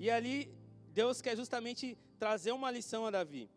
[0.00, 0.52] E ali
[0.92, 3.48] Deus quer justamente trazer uma lição a Davi.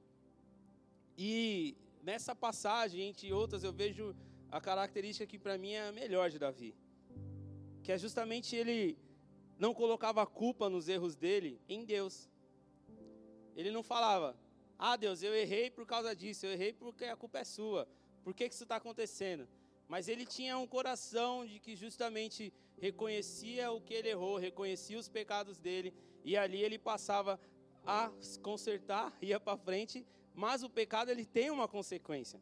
[1.17, 4.15] E nessa passagem, entre outras, eu vejo
[4.51, 6.75] a característica que para mim é a melhor de Davi,
[7.81, 8.95] que é justamente ele
[9.57, 12.29] não colocava culpa nos erros dele em Deus.
[13.55, 14.37] Ele não falava:
[14.77, 17.87] "Ah, Deus, eu errei por causa disso, eu errei porque a culpa é sua.
[18.23, 19.47] Por que, que isso está acontecendo?"
[19.87, 25.09] Mas ele tinha um coração de que justamente reconhecia o que ele errou, reconhecia os
[25.09, 27.39] pecados dele, e ali ele passava
[27.85, 32.41] a consertar, ia para frente mas o pecado ele tem uma consequência.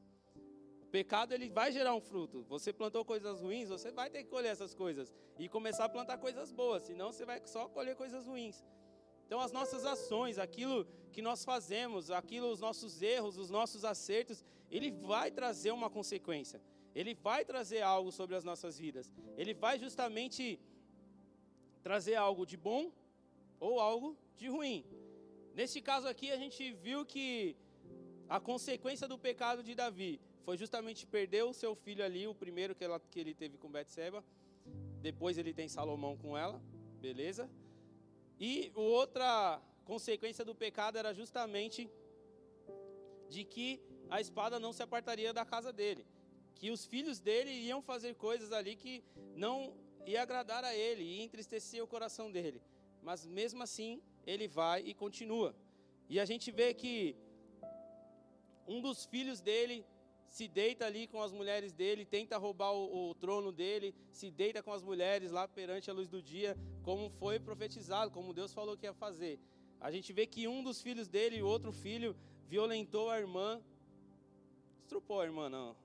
[0.82, 2.44] O pecado ele vai gerar um fruto.
[2.44, 6.18] Você plantou coisas ruins, você vai ter que colher essas coisas e começar a plantar
[6.18, 8.64] coisas boas, senão você vai só colher coisas ruins.
[9.26, 14.44] Então as nossas ações, aquilo que nós fazemos, aquilo os nossos erros, os nossos acertos,
[14.70, 16.62] ele vai trazer uma consequência.
[16.94, 19.12] Ele vai trazer algo sobre as nossas vidas.
[19.38, 20.60] Ele vai justamente
[21.82, 22.92] trazer algo de bom
[23.60, 24.86] ou algo de ruim.
[25.54, 27.56] Nesse caso aqui a gente viu que
[28.28, 32.76] a consequência do pecado de Davi foi justamente perder o seu filho ali, o primeiro
[32.76, 34.24] que, ela, que ele teve com Betseba.
[35.02, 36.62] Depois ele tem Salomão com ela,
[37.00, 37.50] beleza?
[38.40, 41.90] E outra consequência do pecado era justamente
[43.30, 46.06] de que a espada não se apartaria da casa dele,
[46.56, 49.04] que os filhos dele iam fazer coisas ali que
[49.36, 49.74] não
[50.06, 52.62] ia agradar a ele, ia entristecer o coração dele.
[53.02, 55.56] Mas mesmo assim, ele vai e continua.
[56.10, 57.16] E a gente vê que
[58.68, 59.86] um dos filhos dele
[60.28, 64.62] se deita ali com as mulheres dele, tenta roubar o, o, trono dele, se deita
[64.62, 68.78] com as mulheres lá perante a luz do dia, como foi profetizado, como Deus falou
[68.78, 69.40] que ia fazer.
[69.80, 72.16] A gente vê que um dos filhos dele, o outro filho,
[72.48, 73.62] violentou a irmã,
[74.90, 75.76] estrupou a irmã não,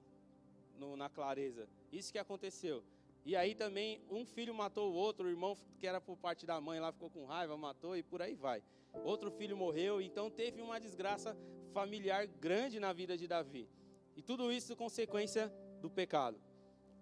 [0.78, 1.68] no, na clareza.
[1.92, 2.82] Isso que aconteceu.
[3.26, 6.58] E aí também um filho matou o outro, o irmão que era por parte da
[6.58, 8.62] mãe lá ficou com raiva, matou e por aí vai.
[9.04, 11.36] Outro filho morreu, então teve uma desgraça
[11.74, 13.68] familiar grande na vida de Davi.
[14.16, 16.40] E tudo isso consequência do pecado.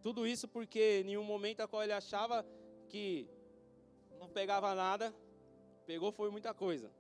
[0.03, 2.45] Tudo isso porque em um momento a qual ele achava
[2.89, 3.29] que
[4.19, 5.15] não pegava nada,
[5.87, 6.91] pegou foi muita coisa.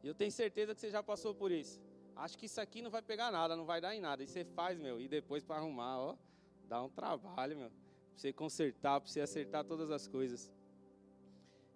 [0.00, 1.80] E eu tenho certeza que você já passou por isso.
[2.16, 4.22] Acho que isso aqui não vai pegar nada, não vai dar em nada.
[4.22, 6.16] E você faz, meu, e depois para arrumar, ó,
[6.68, 7.70] dá um trabalho, meu.
[7.70, 7.78] Pra
[8.16, 10.50] você consertar, para você acertar todas as coisas.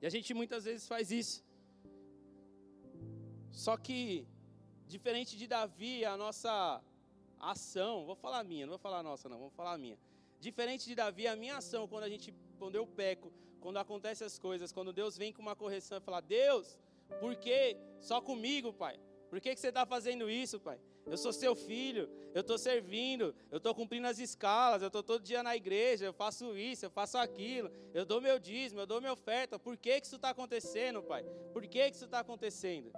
[0.00, 1.44] E a gente muitas vezes faz isso.
[3.50, 4.26] Só que
[4.88, 6.82] Diferente de Davi, a nossa
[7.38, 9.98] ação, vou falar a minha, não vou falar a nossa não, vou falar a minha.
[10.40, 14.38] Diferente de Davi, a minha ação quando a gente, quando eu peco, quando acontecem as
[14.38, 16.78] coisas, quando Deus vem com uma correção e fala, Deus,
[17.20, 18.98] por que só comigo, Pai?
[19.28, 20.78] Por que, que você está fazendo isso, Pai?
[21.06, 25.22] Eu sou seu filho, eu estou servindo, eu estou cumprindo as escalas, eu estou todo
[25.22, 29.00] dia na igreja, eu faço isso, eu faço aquilo, eu dou meu dízimo, eu dou
[29.00, 29.58] minha oferta.
[29.58, 31.24] Por que, que isso está acontecendo, Pai?
[31.52, 32.92] Por que, que isso está acontecendo?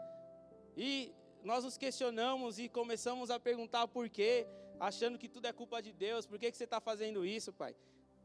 [0.76, 1.12] E
[1.42, 4.46] nós nos questionamos e começamos a perguntar por quê,
[4.78, 6.26] achando que tudo é culpa de Deus.
[6.26, 7.74] Por que, que você está fazendo isso, pai?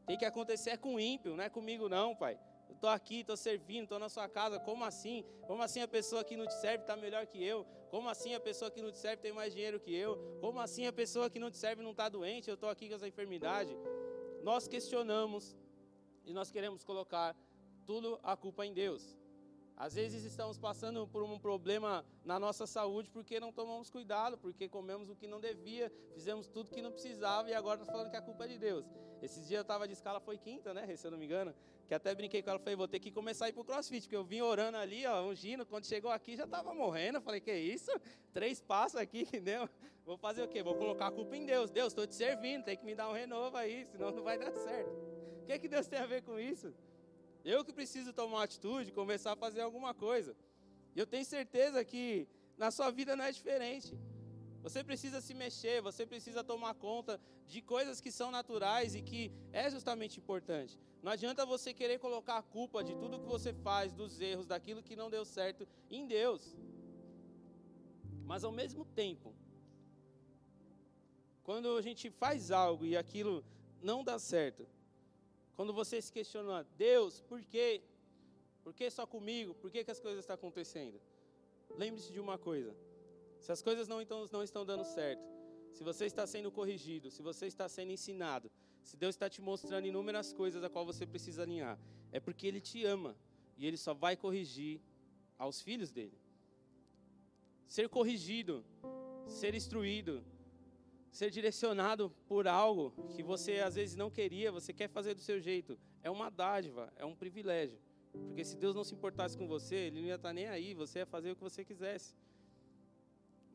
[0.06, 2.38] Tem que acontecer com o ímpio, não é comigo não, pai.
[2.68, 4.58] Eu estou aqui, estou servindo, estou na sua casa.
[4.60, 5.24] Como assim?
[5.46, 7.66] Como assim a pessoa que não te serve está melhor que eu?
[7.90, 10.38] Como assim a pessoa que não te serve tem mais dinheiro que eu?
[10.40, 12.48] Como assim a pessoa que não te serve não está doente?
[12.48, 13.76] Eu estou aqui com essa enfermidade.
[14.42, 15.56] Nós questionamos
[16.24, 17.36] e nós queremos colocar
[17.86, 19.16] tudo a culpa em Deus.
[19.76, 24.68] Às vezes estamos passando por um problema na nossa saúde porque não tomamos cuidado, porque
[24.68, 28.16] comemos o que não devia, fizemos tudo que não precisava e agora está falando que
[28.16, 28.86] a culpa é de Deus.
[29.20, 30.96] Esses dias eu estava de escala, foi quinta, né?
[30.96, 31.54] Se eu não me engano,
[31.86, 34.02] que até brinquei com ela, falei, vou ter que começar a ir para o crossfit,
[34.02, 37.20] porque eu vim orando ali, ó, ungindo, quando chegou aqui já estava morrendo.
[37.20, 37.90] Falei, que isso?
[38.32, 39.68] Três passos aqui, deu.
[40.04, 40.62] Vou fazer o quê?
[40.62, 41.70] Vou colocar a culpa em Deus.
[41.70, 44.52] Deus, estou te servindo, tem que me dar um renovo aí, senão não vai dar
[44.52, 44.90] certo.
[45.42, 46.74] O que, é que Deus tem a ver com isso?
[47.44, 50.36] Eu que preciso tomar uma atitude, começar a fazer alguma coisa.
[50.94, 52.28] E eu tenho certeza que
[52.58, 53.96] na sua vida não é diferente.
[54.62, 59.30] Você precisa se mexer, você precisa tomar conta de coisas que são naturais e que
[59.52, 60.76] é justamente importante.
[61.06, 64.82] Não adianta você querer colocar a culpa de tudo que você faz, dos erros, daquilo
[64.82, 66.56] que não deu certo em Deus.
[68.24, 69.32] Mas ao mesmo tempo,
[71.44, 73.44] quando a gente faz algo e aquilo
[73.80, 74.66] não dá certo,
[75.54, 77.84] quando você se questiona, Deus, por quê?
[78.64, 79.54] Por que só comigo?
[79.54, 81.00] Por que, que as coisas estão acontecendo?
[81.78, 82.74] Lembre-se de uma coisa:
[83.38, 85.22] se as coisas não, então, não estão dando certo,
[85.72, 88.50] se você está sendo corrigido, se você está sendo ensinado,
[88.86, 91.76] se Deus está te mostrando inúmeras coisas a qual você precisa alinhar,
[92.12, 93.16] é porque Ele te ama
[93.58, 94.80] e Ele só vai corrigir
[95.36, 96.16] aos filhos dele.
[97.66, 98.64] Ser corrigido,
[99.26, 100.24] ser instruído,
[101.10, 105.40] ser direcionado por algo que você às vezes não queria, você quer fazer do seu
[105.40, 107.80] jeito, é uma dádiva, é um privilégio.
[108.12, 111.00] Porque se Deus não se importasse com você, Ele não ia estar nem aí, você
[111.00, 112.14] ia fazer o que você quisesse.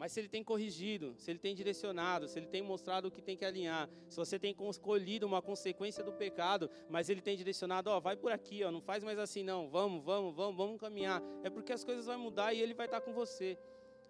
[0.01, 3.21] Mas se ele tem corrigido, se ele tem direcionado, se ele tem mostrado o que
[3.21, 7.91] tem que alinhar, se você tem escolhido uma consequência do pecado, mas ele tem direcionado,
[7.91, 11.21] ó, vai por aqui, ó, não faz mais assim não, vamos, vamos, vamos, vamos caminhar.
[11.43, 13.59] É porque as coisas vão mudar e ele vai estar com você.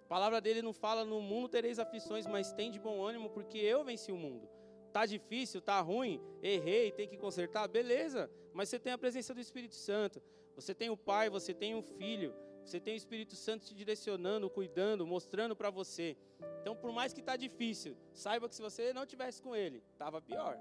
[0.05, 3.57] A palavra dele não fala no mundo tereis aflições, mas tem de bom ânimo porque
[3.57, 4.47] eu venci o mundo.
[4.93, 8.31] Tá difícil, tá ruim, errei, tem que consertar, beleza.
[8.53, 10.21] Mas você tem a presença do Espírito Santo.
[10.55, 12.33] Você tem o Pai, você tem o Filho.
[12.66, 16.18] Você tem o Espírito Santo te direcionando, cuidando, mostrando para você.
[16.62, 20.22] Então, por mais que está difícil, saiba que se você não tivesse com Ele, estava
[20.22, 20.57] pior.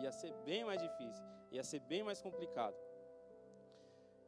[0.00, 2.76] Ia ser bem mais difícil, ia ser bem mais complicado.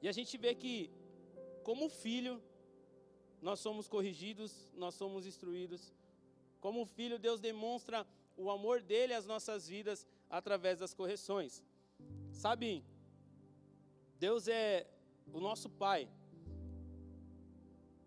[0.03, 0.91] E a gente vê que,
[1.63, 2.43] como filho,
[3.41, 5.93] nós somos corrigidos, nós somos instruídos.
[6.61, 8.07] Como filho, Deus demonstra
[8.37, 11.65] o amor dele às nossas vidas através das correções.
[12.33, 12.85] Sabe,
[14.19, 14.87] Deus é
[15.33, 16.09] o nosso Pai.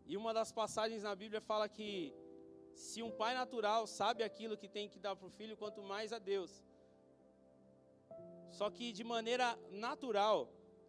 [0.09, 2.13] E uma das passagens na Bíblia fala que
[2.73, 6.13] se um pai natural sabe aquilo que tem que dar para o filho, quanto mais
[6.13, 6.51] a Deus.
[8.57, 10.37] Só que de maneira natural,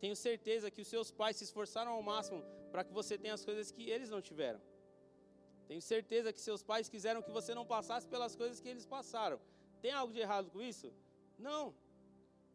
[0.03, 2.41] tenho certeza que os seus pais se esforçaram ao máximo
[2.71, 4.61] para que você tenha as coisas que eles não tiveram.
[5.66, 9.41] Tenho certeza que seus pais quiseram que você não passasse pelas coisas que eles passaram.
[9.83, 10.93] Tem algo de errado com isso?
[11.39, 11.75] Não.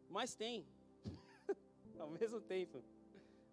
[0.08, 0.66] Mas tem.
[1.98, 2.82] ao mesmo tempo.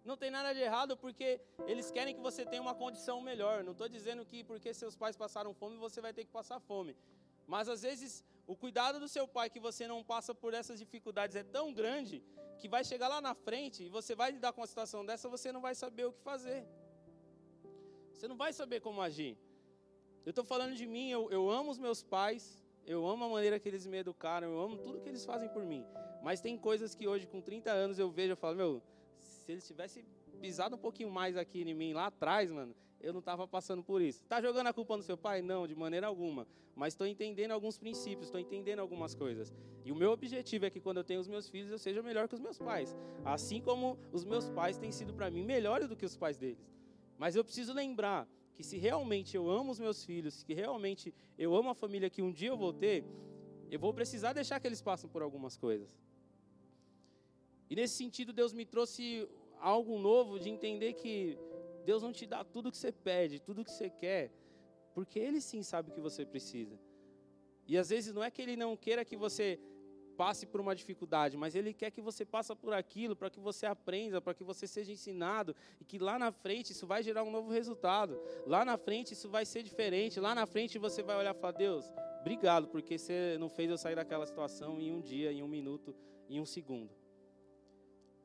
[0.04, 3.62] Não tem nada de errado porque eles querem que você tenha uma condição melhor.
[3.62, 6.96] Não estou dizendo que porque seus pais passaram fome você vai ter que passar fome.
[7.46, 11.36] Mas às vezes o cuidado do seu pai que você não passa por essas dificuldades
[11.36, 12.22] é tão grande
[12.58, 15.52] que vai chegar lá na frente e você vai lidar com uma situação dessa, você
[15.52, 16.66] não vai saber o que fazer.
[18.12, 19.38] Você não vai saber como agir.
[20.24, 23.58] Eu estou falando de mim, eu, eu amo os meus pais, eu amo a maneira
[23.58, 25.84] que eles me educaram, eu amo tudo que eles fazem por mim.
[26.22, 28.82] Mas tem coisas que hoje, com 30 anos, eu vejo e falo, meu,
[29.42, 30.04] se eles tivessem
[30.40, 34.00] pisado um pouquinho mais aqui em mim lá atrás, mano, eu não estava passando por
[34.00, 34.24] isso.
[34.24, 35.42] Tá jogando a culpa no seu pai?
[35.42, 36.46] Não, de maneira alguma.
[36.74, 39.52] Mas estou entendendo alguns princípios, estou entendendo algumas coisas.
[39.84, 42.28] E o meu objetivo é que quando eu tenho os meus filhos, eu seja melhor
[42.28, 42.96] que os meus pais.
[43.24, 46.72] Assim como os meus pais têm sido para mim melhores do que os pais deles.
[47.18, 51.54] Mas eu preciso lembrar que se realmente eu amo os meus filhos, se realmente eu
[51.54, 53.04] amo a família que um dia eu vou ter,
[53.70, 55.96] eu vou precisar deixar que eles passem por algumas coisas.
[57.72, 59.26] E nesse sentido, Deus me trouxe
[59.58, 61.38] algo novo de entender que
[61.86, 64.30] Deus não te dá tudo que você pede, tudo que você quer,
[64.92, 66.78] porque Ele sim sabe o que você precisa.
[67.66, 69.58] E às vezes não é que Ele não queira que você
[70.18, 73.64] passe por uma dificuldade, mas Ele quer que você passe por aquilo para que você
[73.64, 77.30] aprenda, para que você seja ensinado e que lá na frente isso vai gerar um
[77.30, 78.20] novo resultado.
[78.46, 80.20] Lá na frente isso vai ser diferente.
[80.20, 83.78] Lá na frente você vai olhar e falar: Deus, obrigado, porque você não fez eu
[83.78, 85.96] sair daquela situação em um dia, em um minuto,
[86.28, 87.01] em um segundo.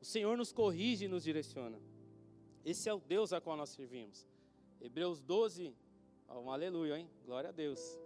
[0.00, 1.78] O Senhor nos corrige e nos direciona.
[2.64, 4.26] Esse é o Deus a qual nós servimos.
[4.80, 5.74] Hebreus 12,
[6.28, 7.10] oh, um aleluia, hein?
[7.24, 7.98] Glória a Deus.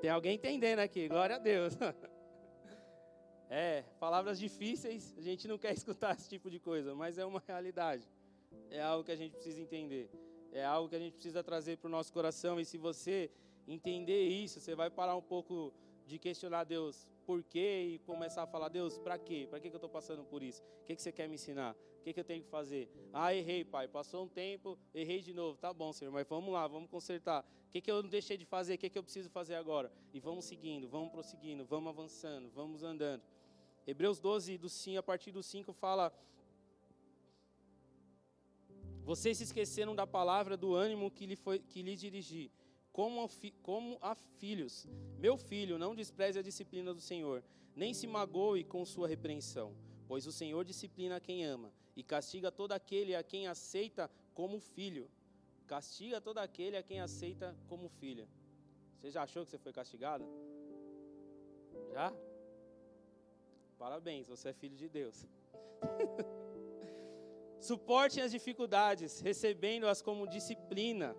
[0.00, 1.74] Tem alguém entendendo aqui, glória a Deus.
[3.54, 7.42] É, palavras difíceis, a gente não quer escutar esse tipo de coisa, mas é uma
[7.46, 8.02] realidade.
[8.70, 10.08] É algo que a gente precisa entender.
[10.50, 12.58] É algo que a gente precisa trazer para o nosso coração.
[12.58, 13.30] E se você
[13.68, 15.70] entender isso, você vai parar um pouco
[16.06, 19.46] de questionar Deus por quê e começar a falar, Deus, para quê?
[19.48, 20.62] Para que, eu estou passando por isso?
[20.82, 21.74] O que, que você quer me ensinar?
[22.00, 22.90] O que, que eu tenho que fazer?
[23.12, 23.86] Ah, errei, pai.
[23.86, 25.56] Passou um tempo, errei de novo.
[25.56, 27.44] Tá bom, Senhor, mas vamos lá, vamos consertar.
[27.68, 28.74] O que, que eu não deixei de fazer?
[28.74, 29.92] O que, que eu preciso fazer agora?
[30.12, 33.22] E vamos seguindo, vamos prosseguindo, vamos avançando, vamos andando.
[33.86, 36.12] Hebreus 12, do 5, a partir do 5, fala.
[39.04, 42.50] Vocês se esqueceram da palavra do ânimo que lhe, foi, que lhe dirigi
[42.92, 43.28] como,
[43.62, 44.86] como a filhos.
[45.18, 47.42] Meu filho, não despreze a disciplina do Senhor,
[47.74, 49.74] nem se magoe com sua repreensão,
[50.06, 55.10] pois o Senhor disciplina quem ama e castiga todo aquele a quem aceita como filho.
[55.66, 58.28] Castiga todo aquele a quem aceita como filha.
[59.00, 60.24] Você já achou que você foi castigado?
[61.92, 62.12] Já?
[63.78, 65.26] Parabéns, você é filho de Deus.
[67.60, 71.16] Suportem as dificuldades, recebendo-as como disciplina.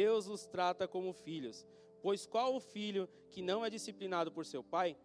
[0.00, 1.66] Deus os trata como filhos.
[2.02, 4.96] Pois qual o filho que não é disciplinado por seu pai?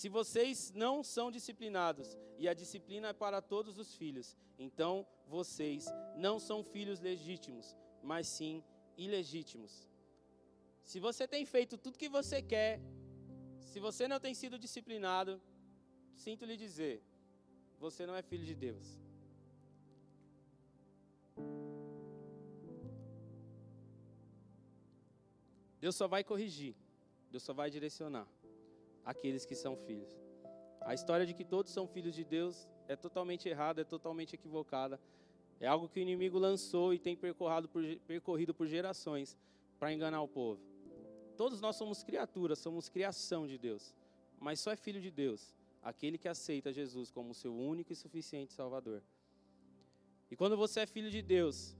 [0.00, 2.08] Se vocês não são disciplinados,
[2.40, 5.86] e a disciplina é para todos os filhos, então vocês
[6.26, 7.76] não são filhos legítimos,
[8.10, 8.62] mas sim
[8.96, 9.72] ilegítimos.
[10.90, 12.80] Se você tem feito tudo que você quer,
[13.70, 15.40] se você não tem sido disciplinado,
[16.24, 17.02] sinto lhe dizer,
[17.78, 18.86] você não é filho de Deus.
[25.80, 26.74] Deus só vai corrigir,
[27.30, 28.26] Deus só vai direcionar
[29.04, 30.10] aqueles que são filhos.
[30.80, 35.00] A história de que todos são filhos de Deus é totalmente errada, é totalmente equivocada.
[35.60, 39.36] É algo que o inimigo lançou e tem percorrido por, percorrido por gerações
[39.78, 40.60] para enganar o povo.
[41.36, 43.94] Todos nós somos criaturas, somos criação de Deus.
[44.40, 48.52] Mas só é filho de Deus aquele que aceita Jesus como seu único e suficiente
[48.52, 49.02] Salvador.
[50.30, 51.76] E quando você é filho de Deus,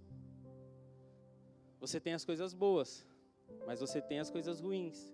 [1.78, 3.06] você tem as coisas boas,
[3.66, 5.12] mas você tem as coisas ruins.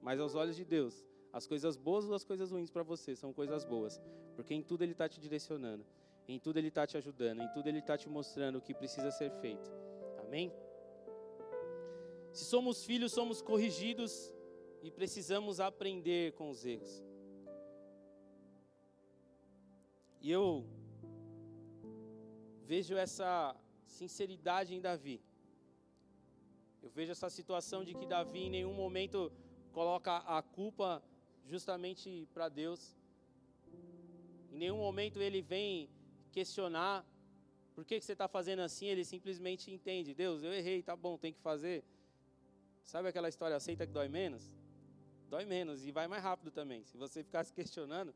[0.00, 3.32] Mas aos olhos de Deus, as coisas boas ou as coisas ruins para você são
[3.32, 4.00] coisas boas,
[4.34, 5.84] porque em tudo Ele está te direcionando,
[6.28, 9.10] em tudo Ele está te ajudando, em tudo Ele está te mostrando o que precisa
[9.10, 9.70] ser feito.
[10.18, 10.52] Amém?
[12.32, 14.32] Se somos filhos, somos corrigidos
[14.82, 17.04] e precisamos aprender com os erros.
[20.20, 20.66] E eu
[22.64, 25.22] vejo essa sinceridade em Davi.
[26.86, 29.32] Eu vejo essa situação de que Davi em nenhum momento
[29.72, 31.02] coloca a culpa
[31.44, 32.96] justamente para Deus.
[34.52, 35.90] Em nenhum momento ele vem
[36.30, 37.04] questionar
[37.74, 38.86] por que, que você está fazendo assim.
[38.86, 41.82] Ele simplesmente entende: Deus, eu errei, tá bom, tem que fazer.
[42.84, 44.48] Sabe aquela história aceita que dói menos?
[45.28, 46.84] Dói menos e vai mais rápido também.
[46.84, 48.14] Se você ficar se questionando,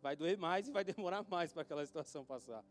[0.00, 2.64] vai doer mais e vai demorar mais para aquela situação passar.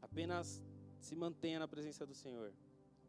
[0.00, 0.62] Apenas
[0.98, 2.54] se mantenha na presença do Senhor.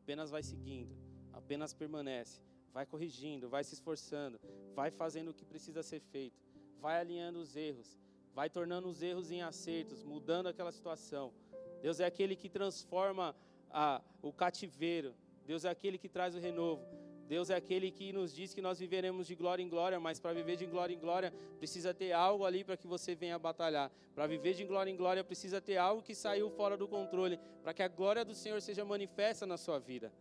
[0.04, 0.93] Apenas vai seguindo,
[1.32, 2.41] apenas permanece,
[2.74, 4.38] vai corrigindo, vai se esforçando,
[4.76, 6.43] vai fazendo o que precisa ser feito,
[6.78, 7.97] vai alinhando os erros,
[8.36, 11.34] vai tornando os erros em acertos, mudando aquela situação.
[11.82, 13.34] Deus é aquele que transforma
[13.72, 16.86] a, o cativeiro, Deus é aquele que traz o renovo.
[17.28, 20.34] Deus é aquele que nos diz que nós viveremos de glória em glória, mas para
[20.34, 23.91] viver de glória em glória precisa ter algo ali para que você venha batalhar.
[24.13, 27.74] Para viver de glória em glória precisa ter algo que saiu fora do controle, para
[27.74, 30.11] que a glória do Senhor seja manifesta na sua vida.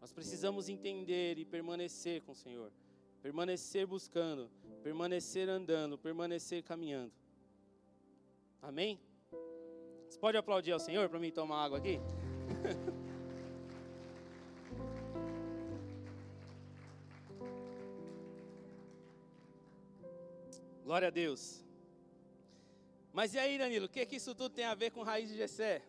[0.00, 2.72] Nós precisamos entender e permanecer com o Senhor,
[3.22, 4.50] permanecer buscando,
[4.82, 7.12] permanecer andando, permanecer caminhando.
[8.60, 8.98] Amém?
[10.08, 12.00] Você pode aplaudir ao Senhor para mim tomar água aqui?
[20.90, 21.64] Glória a Deus.
[23.12, 25.36] Mas e aí, Danilo, o que, que isso tudo tem a ver com raiz de
[25.36, 25.84] Gessé?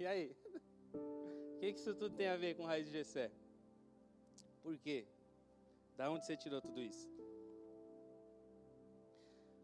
[0.00, 0.36] E aí?
[0.92, 3.30] O que, que isso tudo tem a ver com raiz de Gessé?
[4.64, 5.06] Por quê?
[5.96, 7.08] Da onde você tirou tudo isso?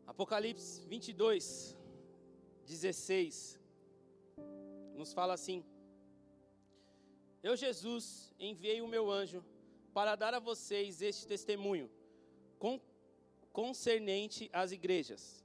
[0.06, 1.76] Apocalipse 22,
[2.64, 3.58] 16,
[4.94, 5.64] nos fala assim:
[7.42, 9.44] Eu, Jesus, enviei o meu anjo
[9.92, 11.90] para dar a vocês este testemunho.
[12.60, 12.78] Com
[13.52, 15.44] concernente às igrejas.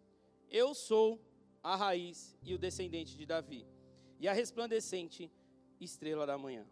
[0.50, 1.20] Eu sou
[1.62, 3.66] a raiz e o descendente de Davi,
[4.20, 5.32] e a resplandecente
[5.80, 6.66] estrela da manhã.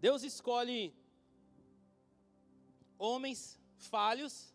[0.00, 0.94] Deus escolhe
[2.98, 4.54] homens falhos,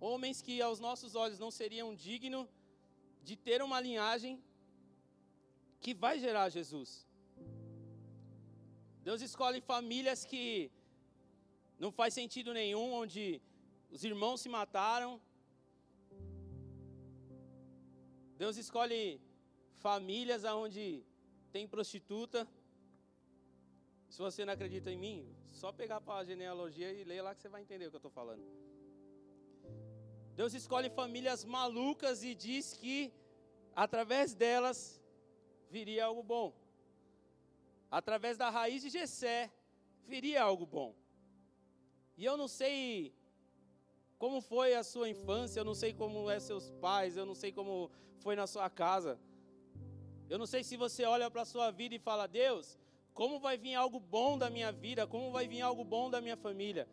[0.00, 2.46] homens que aos nossos olhos não seriam dignos
[3.22, 4.42] de ter uma linhagem
[5.80, 6.90] que vai gerar Jesus.
[9.02, 10.70] Deus escolhe famílias que
[11.82, 13.24] não faz sentido nenhum onde
[13.94, 15.10] os irmãos se mataram.
[18.42, 19.00] Deus escolhe
[19.86, 20.84] famílias onde
[21.54, 22.40] tem prostituta.
[24.14, 25.18] Se você não acredita em mim,
[25.60, 28.04] só pegar para a genealogia e ler lá que você vai entender o que eu
[28.04, 28.44] estou falando.
[30.40, 33.12] Deus escolhe famílias malucas e diz que
[33.84, 34.78] através delas
[35.68, 36.48] viria algo bom.
[37.90, 39.38] Através da raiz de Jessé
[40.06, 40.90] viria algo bom.
[42.16, 43.14] E eu não sei
[44.18, 47.50] como foi a sua infância, eu não sei como é seus pais, eu não sei
[47.50, 47.90] como
[48.20, 49.18] foi na sua casa.
[50.30, 52.78] Eu não sei se você olha para a sua vida e fala: "Deus,
[53.12, 55.06] como vai vir algo bom da minha vida?
[55.06, 56.88] Como vai vir algo bom da minha família?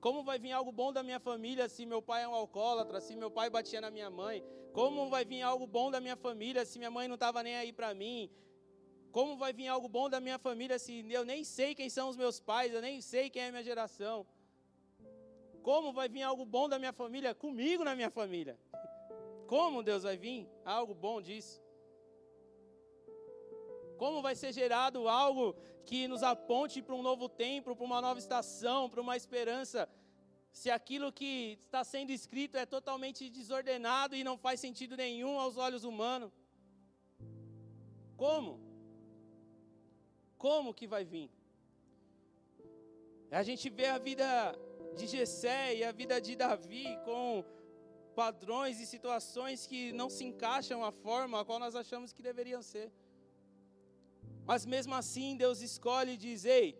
[0.00, 3.14] Como vai vir algo bom da minha família se meu pai é um alcoólatra, se
[3.14, 4.42] meu pai batia na minha mãe?
[4.72, 7.72] Como vai vir algo bom da minha família se minha mãe não estava nem aí
[7.72, 8.28] para mim?
[9.12, 12.16] Como vai vir algo bom da minha família se eu nem sei quem são os
[12.16, 14.26] meus pais, eu nem sei quem é a minha geração?
[15.62, 18.58] Como vai vir algo bom da minha família comigo na minha família?
[19.46, 21.62] Como Deus vai vir algo bom disso?
[23.96, 25.54] Como vai ser gerado algo
[25.84, 29.88] que nos aponte para um novo tempo, para uma nova estação, para uma esperança,
[30.50, 35.56] se aquilo que está sendo escrito é totalmente desordenado e não faz sentido nenhum aos
[35.56, 36.32] olhos humanos?
[38.16, 38.60] Como?
[40.36, 41.30] Como que vai vir?
[43.30, 44.26] A gente vê a vida
[44.96, 47.44] de Jessé e a vida de Davi com
[48.14, 52.62] padrões e situações que não se encaixam à forma a qual nós achamos que deveriam
[52.62, 52.90] ser.
[54.44, 56.76] Mas mesmo assim, Deus escolhe e diz: Ei,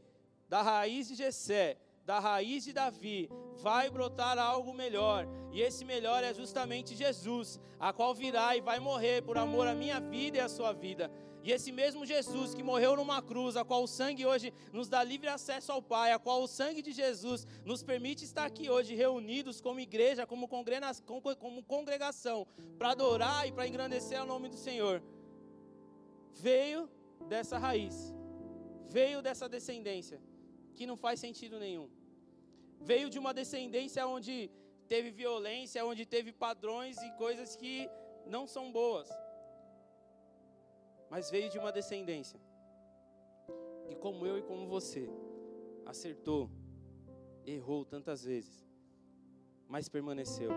[0.48, 5.26] da raiz de Jessé, da raiz de Davi, vai brotar algo melhor.
[5.52, 9.74] E esse melhor é justamente Jesus, a qual virá e vai morrer por amor à
[9.74, 11.10] minha vida e à sua vida.
[11.44, 15.02] E esse mesmo Jesus que morreu numa cruz, a qual o sangue hoje nos dá
[15.02, 18.94] livre acesso ao Pai, a qual o sangue de Jesus nos permite estar aqui hoje
[18.94, 22.46] reunidos como igreja, como, como congregação,
[22.78, 25.02] para adorar e para engrandecer o nome do Senhor,
[26.34, 26.88] veio
[27.28, 28.14] dessa raiz,
[28.88, 30.22] veio dessa descendência,
[30.76, 31.90] que não faz sentido nenhum.
[32.80, 34.48] Veio de uma descendência onde
[34.86, 37.88] teve violência, onde teve padrões e coisas que
[38.26, 39.08] não são boas
[41.12, 42.40] mas veio de uma descendência
[43.84, 45.10] que, como eu e como você,
[45.84, 46.50] acertou,
[47.44, 48.66] errou tantas vezes,
[49.68, 50.50] mas permaneceu.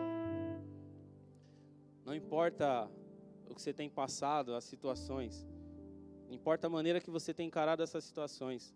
[2.05, 2.89] Não importa
[3.49, 5.45] o que você tem passado, as situações,
[6.29, 8.73] importa a maneira que você tem encarado essas situações.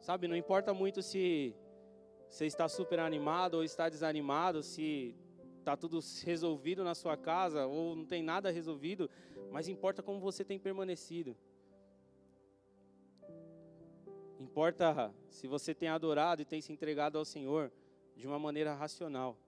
[0.00, 1.56] Sabe, não importa muito se
[2.28, 5.16] você está super animado ou está desanimado, se
[5.64, 9.08] está tudo resolvido na sua casa ou não tem nada resolvido,
[9.50, 11.34] mas importa como você tem permanecido.
[14.38, 17.72] Importa se você tem adorado e tem se entregado ao Senhor
[18.14, 19.38] de uma maneira racional.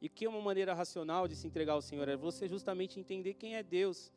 [0.00, 2.08] E que é uma maneira racional de se entregar ao Senhor?
[2.08, 4.12] É você justamente entender quem é Deus.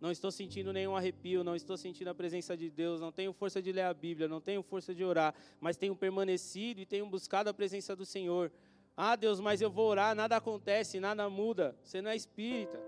[0.00, 3.60] Não estou sentindo nenhum arrepio, não estou sentindo a presença de Deus, não tenho força
[3.60, 7.50] de ler a Bíblia, não tenho força de orar, mas tenho permanecido e tenho buscado
[7.50, 8.50] a presença do Senhor.
[8.96, 11.76] Ah, Deus, mas eu vou orar, nada acontece, nada muda.
[11.82, 12.80] Você não é espírita.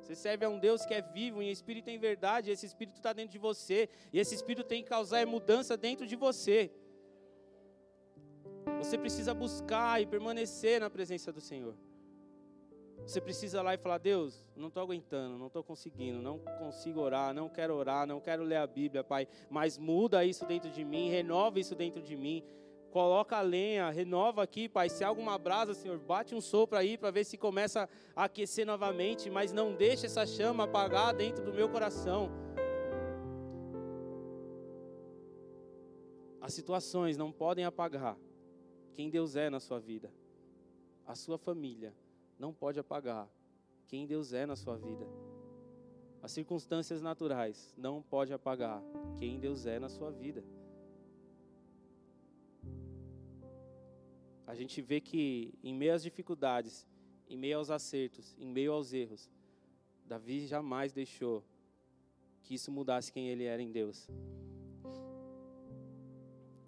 [0.00, 3.12] Você serve a um Deus que é vivo, em espírito em verdade, esse espírito está
[3.12, 6.72] dentro de você, e esse espírito tem que causar mudança dentro de você.
[8.78, 11.76] Você precisa buscar e permanecer na presença do Senhor.
[13.06, 17.32] Você precisa lá e falar: Deus, não estou aguentando, não estou conseguindo, não consigo orar,
[17.34, 21.10] não quero orar, não quero ler a Bíblia, Pai, mas muda isso dentro de mim,
[21.10, 22.44] renova isso dentro de mim.
[22.92, 24.90] Coloca a lenha, renova aqui, Pai.
[24.90, 28.66] Se há alguma brasa, Senhor, bate um sopro aí para ver se começa a aquecer
[28.66, 32.30] novamente, mas não deixe essa chama apagar dentro do meu coração.
[36.38, 38.14] As situações não podem apagar
[38.92, 40.12] quem Deus é na sua vida.
[41.06, 41.94] A sua família
[42.38, 43.26] não pode apagar
[43.88, 45.08] quem Deus é na sua vida.
[46.22, 48.82] As circunstâncias naturais não podem apagar
[49.16, 50.44] quem Deus é na sua vida.
[54.46, 56.86] A gente vê que em meio às dificuldades,
[57.28, 59.30] em meio aos acertos, em meio aos erros,
[60.04, 61.42] Davi jamais deixou
[62.42, 64.08] que isso mudasse quem ele era em Deus.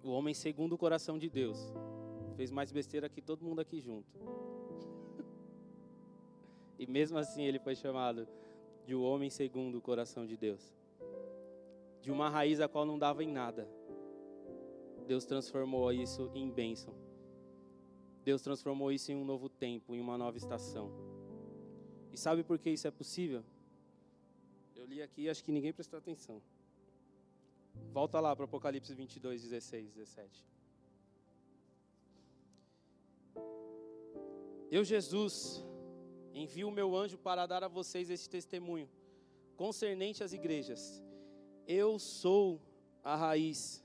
[0.03, 1.59] O homem segundo o coração de Deus
[2.35, 4.07] fez mais besteira que todo mundo aqui junto.
[6.79, 8.27] e mesmo assim ele foi chamado
[8.85, 10.73] de o um homem segundo o coração de Deus.
[12.01, 13.67] De uma raiz a qual não dava em nada.
[15.07, 17.04] Deus transformou isso em bênção.
[18.25, 20.91] Deus transformou isso em um novo tempo, em uma nova estação.
[22.11, 23.43] E sabe por que isso é possível?
[24.75, 26.41] Eu li aqui e acho que ninguém prestou atenção.
[27.91, 30.43] Volta lá para Apocalipse 22, 16, 17.
[34.71, 35.63] Eu, Jesus,
[36.33, 38.89] envio o meu anjo para dar a vocês este testemunho
[39.55, 40.99] concernente às igrejas.
[41.67, 42.59] Eu sou
[43.03, 43.83] a raiz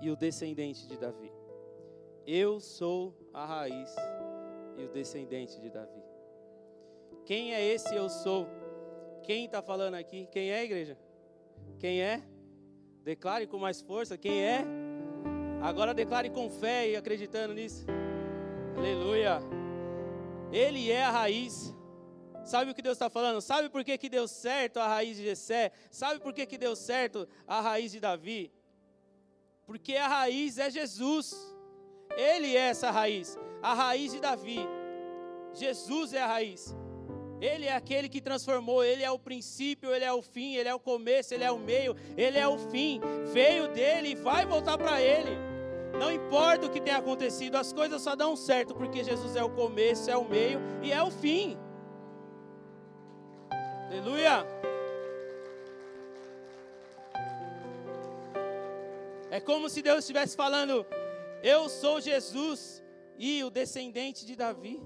[0.00, 1.32] e o descendente de Davi.
[2.24, 3.94] Eu sou a raiz
[4.76, 6.02] e o descendente de Davi.
[7.24, 8.48] Quem é esse eu sou?
[9.22, 10.26] Quem está falando aqui?
[10.30, 10.98] Quem é, igreja?
[11.78, 12.22] Quem é?
[13.02, 14.18] Declare com mais força.
[14.18, 14.64] Quem é?
[15.62, 17.86] Agora declare com fé e acreditando nisso.
[18.76, 19.40] Aleluia.
[20.50, 21.74] Ele é a raiz.
[22.44, 23.40] Sabe o que Deus está falando?
[23.40, 25.70] Sabe por que, que deu certo a raiz de Jessé?
[25.90, 28.50] Sabe por que, que deu certo a raiz de Davi?
[29.66, 31.34] Porque a raiz é Jesus.
[32.16, 34.60] Ele é essa raiz, a raiz de Davi.
[35.52, 36.74] Jesus é a raiz.
[37.40, 40.74] Ele é aquele que transformou, ele é o princípio, ele é o fim, ele é
[40.74, 43.00] o começo, ele é o meio, ele é o fim.
[43.32, 45.30] Veio dele e vai voltar para ele.
[45.98, 49.50] Não importa o que tenha acontecido, as coisas só dão certo porque Jesus é o
[49.50, 51.58] começo, é o meio e é o fim.
[53.86, 54.46] Aleluia!
[59.30, 60.86] É como se Deus estivesse falando:
[61.42, 62.82] Eu sou Jesus
[63.18, 64.80] e o descendente de Davi.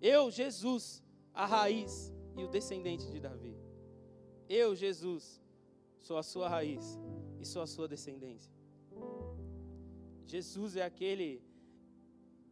[0.00, 3.56] Eu, Jesus, a raiz e o descendente de Davi.
[4.48, 5.40] Eu, Jesus,
[5.98, 6.98] sou a sua raiz
[7.40, 8.52] e sou a sua descendência.
[10.26, 11.42] Jesus é aquele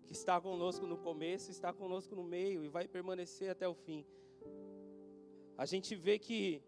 [0.05, 4.07] que está conosco no começo, está conosco no meio e vai permanecer até o fim.
[5.59, 6.63] A gente vê que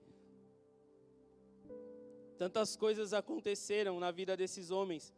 [2.39, 5.13] Tantas coisas aconteceram na vida desses homens,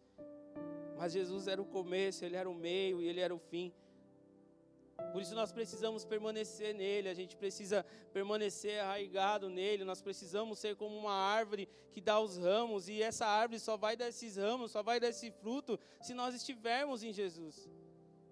[1.00, 3.72] mas Jesus era o começo, ele era o meio e ele era o fim.
[5.12, 10.76] Por isso nós precisamos permanecer nele, a gente precisa permanecer arraigado nele, nós precisamos ser
[10.76, 14.72] como uma árvore que dá os ramos, e essa árvore só vai dar esses ramos,
[14.72, 17.66] só vai dar esse fruto se nós estivermos em Jesus.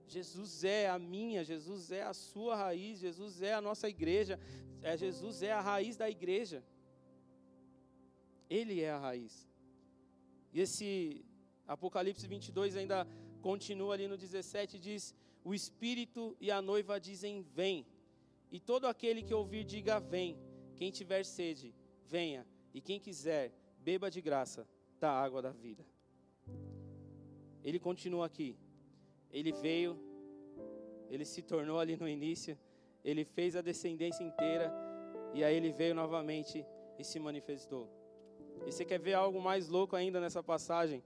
[0.06, 4.38] Jesus é a minha, Jesus é a sua raiz, Jesus é a nossa igreja,
[4.82, 6.62] é, Jesus é a raiz da igreja.
[8.50, 9.48] Ele é a raiz.
[10.52, 11.24] E esse
[11.68, 13.06] Apocalipse 22 ainda
[13.42, 15.14] continua ali no 17 diz:
[15.44, 17.86] "O espírito e a noiva dizem: Vem.
[18.50, 20.38] E todo aquele que ouvir diga: Vem.
[20.74, 21.74] Quem tiver sede,
[22.06, 24.66] venha, e quem quiser, beba de graça
[24.98, 25.84] da água da vida."
[27.62, 28.56] Ele continua aqui.
[29.30, 29.98] Ele veio,
[31.10, 32.58] ele se tornou ali no início,
[33.04, 34.72] ele fez a descendência inteira
[35.34, 36.64] e aí ele veio novamente
[36.98, 37.90] e se manifestou.
[38.66, 41.02] E você quer ver algo mais louco ainda nessa passagem?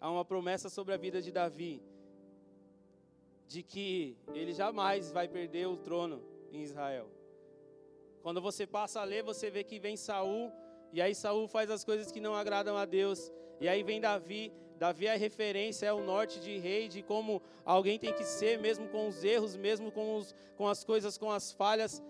[0.00, 1.82] Há uma promessa sobre a vida de Davi,
[3.48, 6.22] de que ele jamais vai perder o trono
[6.52, 7.08] em Israel.
[8.22, 10.52] Quando você passa a ler, você vê que vem Saul,
[10.92, 14.52] e aí Saul faz as coisas que não agradam a Deus, e aí vem Davi,
[14.78, 18.88] Davi é referência, é o norte de rei, de como alguém tem que ser, mesmo
[18.88, 22.02] com os erros, mesmo com, os, com as coisas, com as falhas.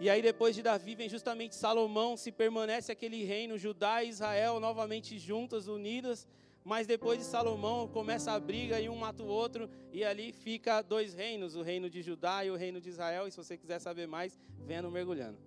[0.00, 4.60] E aí depois de Davi vem justamente Salomão, se permanece aquele reino, Judá e Israel
[4.60, 6.28] novamente juntas, unidas.
[6.68, 10.82] Mas depois de Salomão começa a briga e um mata o outro, e ali fica
[10.82, 13.26] dois reinos, o reino de Judá e o reino de Israel.
[13.26, 15.38] E se você quiser saber mais, venha no mergulhando.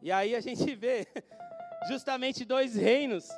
[0.00, 1.06] E aí a gente vê
[1.86, 3.28] justamente dois reinos,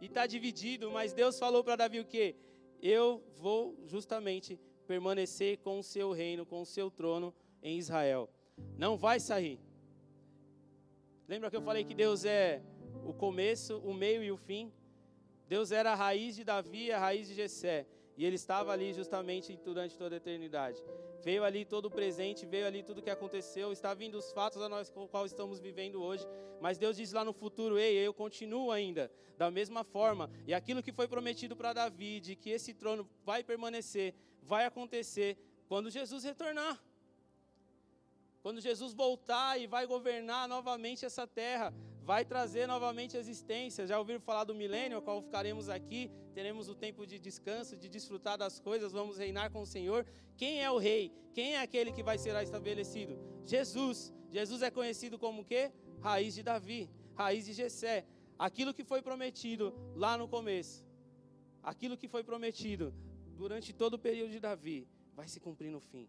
[0.00, 2.36] e está dividido, mas Deus falou para Davi o quê?
[2.80, 8.30] Eu vou justamente permanecer com o seu reino, com o seu trono em Israel.
[8.76, 9.58] Não vai sair.
[11.26, 12.62] Lembra que eu falei que Deus é
[13.04, 14.72] o começo, o meio e o fim?
[15.48, 17.86] Deus era a raiz de Davi, a raiz de Jessé,
[18.16, 20.82] e ele estava ali justamente durante toda a eternidade.
[21.22, 24.68] Veio ali todo o presente, veio ali tudo que aconteceu, está vindo os fatos a
[24.68, 26.26] nós com os quais estamos vivendo hoje,
[26.60, 30.30] mas Deus diz lá no futuro: "Ei, eu continuo ainda da mesma forma".
[30.46, 35.38] E aquilo que foi prometido para Davi, de que esse trono vai permanecer, vai acontecer
[35.66, 36.78] quando Jesus retornar.
[38.42, 41.74] Quando Jesus voltar e vai governar novamente essa terra,
[42.08, 43.86] vai trazer novamente a existência.
[43.86, 47.86] Já ouviram falar do milênio, ao qual ficaremos aqui, teremos o tempo de descanso, de
[47.86, 50.06] desfrutar das coisas, vamos reinar com o Senhor.
[50.34, 51.12] Quem é o rei?
[51.34, 53.14] Quem é aquele que vai ser estabelecido?
[53.44, 54.10] Jesus.
[54.30, 55.70] Jesus é conhecido como o quê?
[56.00, 58.06] Raiz de Davi, raiz de Jessé.
[58.38, 60.86] Aquilo que foi prometido lá no começo,
[61.62, 62.94] aquilo que foi prometido
[63.36, 66.08] durante todo o período de Davi, vai se cumprir no fim.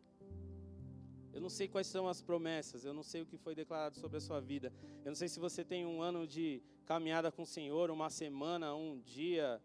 [1.34, 4.18] Eu não sei quais são as promessas, eu não sei o que foi declarado sobre
[4.18, 4.74] a sua vida.
[5.06, 8.74] Eu não sei se você tem um ano de caminhada com o Senhor, uma semana,
[8.76, 9.62] um dia,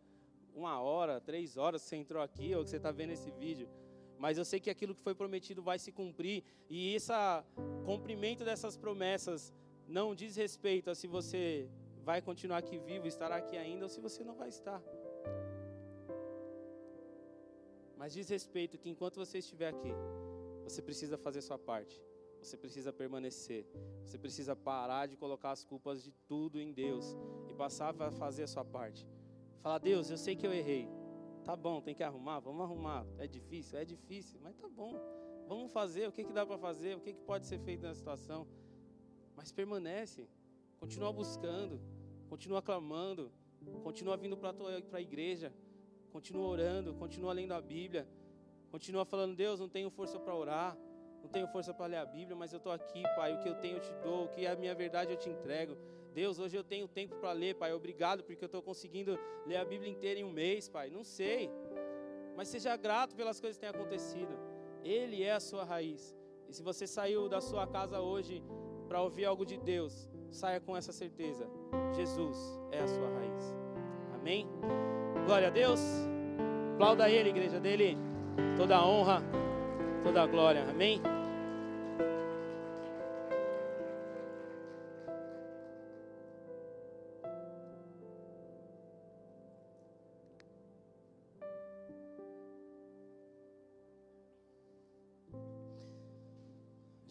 [0.55, 3.69] uma hora, três horas você entrou aqui ou que você está vendo esse vídeo.
[4.19, 7.13] Mas eu sei que aquilo que foi prometido vai se cumprir e esse
[7.85, 9.53] cumprimento dessas promessas
[9.89, 11.69] não diz respeito a se você
[12.05, 14.81] vai continuar aqui vivo, estará aqui ainda ou se você não vai estar.
[17.97, 19.93] Mas diz respeito que enquanto você estiver aqui,
[20.65, 22.03] você precisa fazer sua parte.
[22.43, 23.67] Você precisa permanecer.
[24.05, 27.17] Você precisa parar de colocar as culpas de tudo em Deus
[27.49, 29.07] e passar a fazer a sua parte.
[29.63, 30.89] Falar, Deus, eu sei que eu errei.
[31.45, 33.07] Tá bom, tem que arrumar, vamos arrumar.
[33.19, 34.95] É difícil, é difícil, mas tá bom.
[35.47, 37.99] Vamos fazer, o que, que dá para fazer, o que, que pode ser feito nessa
[37.99, 38.47] situação.
[39.37, 40.27] Mas permanece,
[40.79, 41.81] continua buscando,
[42.29, 43.31] continua clamando,
[43.83, 44.55] continua vindo para
[44.93, 45.53] a igreja,
[46.11, 48.09] continua orando, continua lendo a Bíblia.
[48.75, 50.77] Continua falando, Deus, não tenho força para orar,
[51.23, 53.33] não tenho força para ler a Bíblia, mas eu estou aqui, Pai.
[53.33, 55.31] O que eu tenho eu te dou, o que é a minha verdade eu te
[55.31, 55.77] entrego.
[56.13, 57.73] Deus, hoje eu tenho tempo para ler, Pai.
[57.73, 59.17] Obrigado porque eu estou conseguindo
[59.47, 60.91] ler a Bíblia inteira em um mês, Pai.
[60.91, 61.49] Não sei,
[62.37, 64.37] mas seja grato pelas coisas que têm acontecido.
[64.83, 66.13] Ele é a sua raiz.
[66.49, 68.43] E se você saiu da sua casa hoje
[68.89, 71.49] para ouvir algo de Deus, saia com essa certeza:
[71.95, 73.57] Jesus é a sua raiz.
[74.15, 74.49] Amém?
[75.27, 75.79] Glória a Deus.
[76.75, 77.97] Aplauda Ele, igreja dele.
[78.57, 79.23] Toda a honra,
[80.03, 80.65] toda a glória.
[80.69, 81.01] Amém?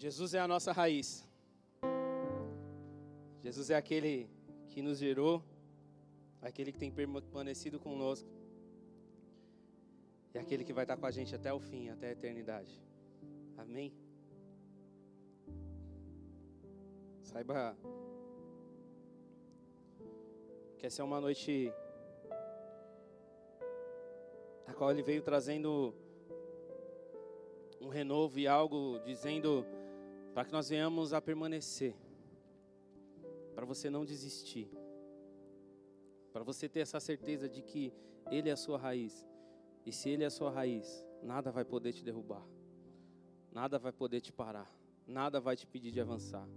[0.04, 1.26] Jesus é a nossa raiz.
[3.42, 4.30] Jesus é aquele
[4.68, 5.42] que nos gerou,
[6.42, 8.33] aquele que tem permanecido conosco.
[10.34, 12.82] E aquele que vai estar com a gente até o fim, até a eternidade.
[13.58, 13.94] Amém?
[17.22, 17.78] Saiba
[20.78, 21.72] que essa é uma noite
[24.68, 25.94] a qual ele veio trazendo
[27.80, 29.66] um renovo e algo dizendo
[30.34, 31.96] para que nós venhamos a permanecer,
[33.54, 34.70] para você não desistir,
[36.32, 37.94] para você ter essa certeza de que
[38.32, 39.26] Ele é a sua raiz,
[39.86, 42.46] e se Ele é a sua raiz, nada vai poder te derrubar,
[43.52, 44.72] nada vai poder te parar,
[45.08, 46.48] nada vai te pedir de avançar,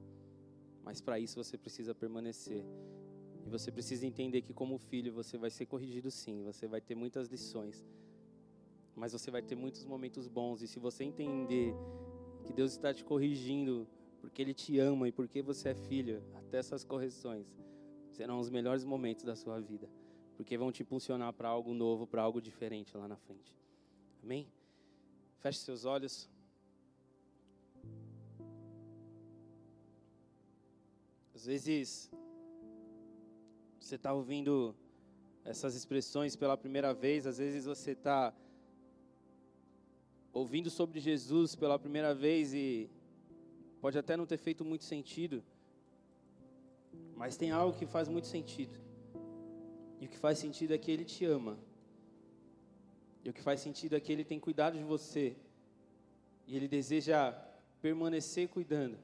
[0.85, 2.65] mas para isso você precisa permanecer.
[3.45, 6.97] E você precisa entender que, como filho, você vai ser corrigido sim, você vai ter
[6.97, 7.87] muitas lições,
[8.95, 10.63] mas você vai ter muitos momentos bons.
[10.63, 11.73] E se você entender
[12.45, 13.87] que Deus está te corrigindo
[14.21, 17.47] porque Ele te ama e porque você é filho, até essas correções
[18.11, 19.89] serão os melhores momentos da sua vida,
[20.37, 23.57] porque vão te impulsionar para algo novo, para algo diferente lá na frente.
[24.23, 24.47] Amém?
[25.39, 26.29] Feche seus olhos.
[31.35, 32.11] Às vezes,
[33.81, 34.75] você está ouvindo
[35.45, 38.35] essas expressões pela primeira vez, às vezes você está
[40.33, 42.91] ouvindo sobre Jesus pela primeira vez e
[43.81, 45.43] pode até não ter feito muito sentido,
[47.15, 48.86] mas tem algo que faz muito sentido.
[50.01, 51.59] E o que faz sentido é que Ele te ama.
[53.25, 55.37] E o que faz sentido é que Ele tem cuidado de você.
[56.47, 57.33] E Ele deseja
[57.81, 58.99] permanecer cuidando.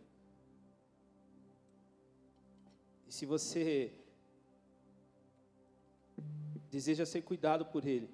[3.08, 3.92] E se você
[6.70, 8.08] deseja ser cuidado por Ele,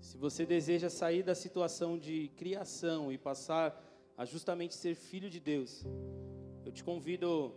[0.00, 3.80] se você deseja sair da situação de criação e passar
[4.16, 5.84] a justamente ser filho de Deus,
[6.64, 7.54] eu te convido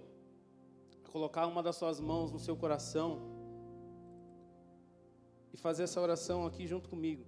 [1.05, 3.32] a colocar uma das suas mãos no seu coração
[5.53, 7.23] e fazer essa oração aqui junto comigo.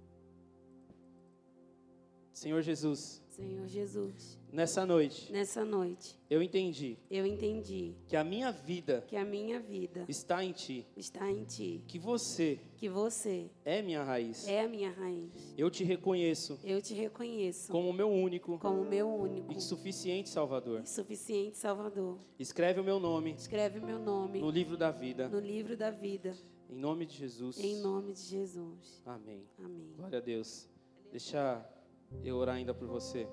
[2.32, 3.22] Senhor Jesus.
[3.30, 4.38] Senhor Jesus.
[4.52, 5.32] Nessa noite.
[5.32, 6.18] Nessa noite.
[6.28, 6.98] Eu entendi.
[7.10, 7.94] Eu entendi.
[8.08, 9.04] Que a minha vida.
[9.06, 10.04] Que a minha vida.
[10.08, 10.86] Está em ti.
[10.96, 11.82] Está em ti.
[11.86, 12.58] Que você.
[12.76, 13.50] Que você.
[13.64, 14.46] É minha raiz.
[14.48, 15.54] É a minha raiz.
[15.56, 16.58] Eu te reconheço.
[16.64, 17.70] Eu te reconheço.
[17.70, 18.58] Como meu único.
[18.58, 19.52] Como meu único.
[19.52, 20.82] E suficiente Salvador.
[20.82, 22.18] E suficiente Salvador.
[22.38, 23.32] Escreve o meu nome.
[23.32, 24.40] Escreve o meu nome.
[24.40, 25.28] No livro da vida.
[25.28, 26.34] No livro da vida.
[26.68, 27.58] Em nome de Jesus.
[27.58, 29.02] Em nome de Jesus.
[29.06, 29.44] Amém.
[29.58, 29.92] Amém.
[29.96, 30.68] Glória a Deus.
[31.10, 31.64] Deixa
[32.24, 33.28] eu orar ainda por você.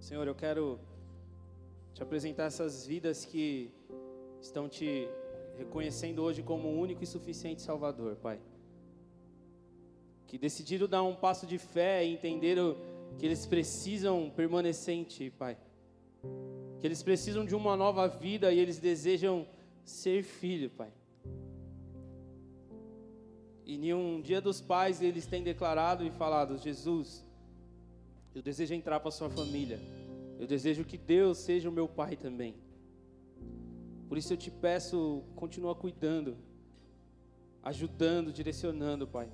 [0.00, 0.78] Senhor, eu quero
[1.94, 3.72] te apresentar essas vidas que
[4.40, 5.08] estão te
[5.56, 8.40] reconhecendo hoje como o único e suficiente Salvador, Pai.
[10.26, 12.76] Que decidiram dar um passo de fé e entenderam
[13.18, 15.56] que eles precisam permanecer em Ti, Pai.
[16.80, 19.46] Que eles precisam de uma nova vida e eles desejam
[19.84, 20.92] ser filho, Pai.
[23.66, 27.26] E em um dia dos pais eles têm declarado e falado: Jesus,
[28.34, 29.80] eu desejo entrar para a sua família.
[30.38, 32.54] Eu desejo que Deus seja o meu pai também.
[34.08, 36.36] Por isso eu te peço, continua cuidando,
[37.62, 39.28] ajudando, direcionando, Pai.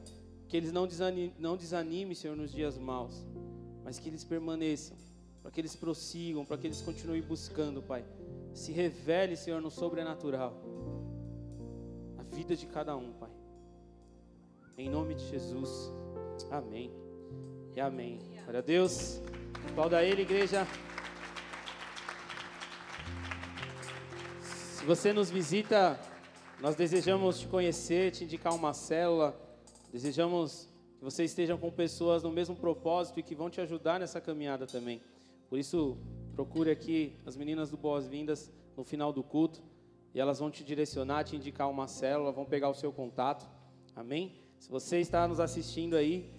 [0.49, 3.27] Que eles não desanimem, não desanime, Senhor, nos dias maus,
[3.85, 4.97] mas que eles permaneçam,
[5.43, 8.05] para que eles prossigam, para que eles continuem buscando, Pai.
[8.55, 10.55] Se revele, Senhor, no sobrenatural.
[12.17, 13.32] A vida de cada um, Pai.
[14.83, 15.93] Em nome de Jesus.
[16.51, 16.91] Amém.
[17.73, 18.19] E amém.
[18.43, 19.23] Glória a Deus.
[19.71, 20.67] Aplauda Ele, igreja.
[24.41, 26.01] Se você nos visita,
[26.61, 29.41] nós desejamos te conhecer, te indicar uma célula.
[29.93, 30.69] Desejamos
[30.99, 34.67] que você esteja com pessoas no mesmo propósito e que vão te ajudar nessa caminhada
[34.67, 35.01] também.
[35.49, 35.97] Por isso,
[36.35, 39.63] procure aqui as meninas do Boas-Vindas no final do culto
[40.13, 43.49] e elas vão te direcionar, te indicar uma célula, vão pegar o seu contato.
[43.95, 44.42] Amém?
[44.63, 46.31] Se você está nos assistindo aí,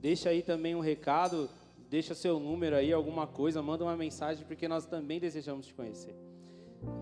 [0.00, 1.50] deixa aí também um recado,
[1.90, 6.14] deixa seu número aí, alguma coisa, manda uma mensagem, porque nós também desejamos te conhecer.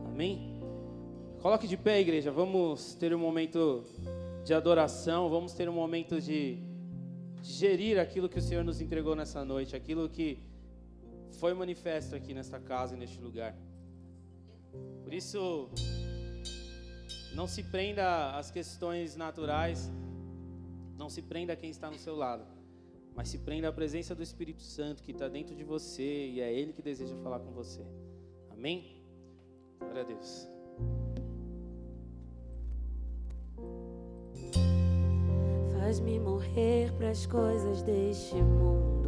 [0.06, 0.62] Amém?
[1.42, 2.30] Coloque de pé, igreja.
[2.32, 3.84] Vamos ter um momento
[4.46, 6.56] de adoração, vamos ter um momento de
[7.42, 10.38] gerir aquilo que o Senhor nos entregou nessa noite, aquilo que
[11.32, 13.54] foi manifesto aqui nesta casa e neste lugar.
[15.04, 15.68] Por isso,
[17.34, 19.92] não se prenda às questões naturais.
[20.97, 22.45] Não se prenda a quem está no seu lado,
[23.14, 26.53] mas se prenda à presença do Espírito Santo que está dentro de você e é
[26.53, 27.84] Ele que deseja falar com você.
[28.51, 29.03] Amém?
[29.78, 30.49] Glória a Deus.
[35.78, 39.03] Faz-me morrer para as coisas deste mundo.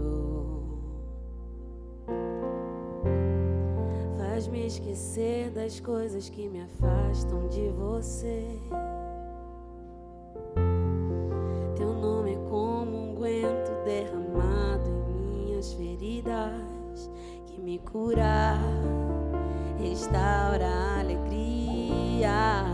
[4.18, 8.44] Faz-me esquecer das coisas que me afastam de você.
[17.90, 18.58] curar,
[19.78, 22.64] restaurar a alegria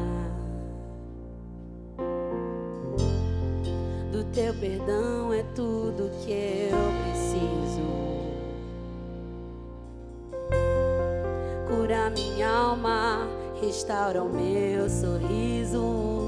[4.13, 6.33] do teu perdão é tudo que
[6.71, 8.01] eu preciso.
[11.69, 13.29] Cura minha alma,
[13.61, 16.20] restaura o meu sorriso.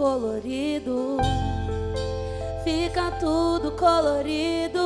[0.00, 1.18] colorido,
[2.64, 4.80] fica tudo colorido.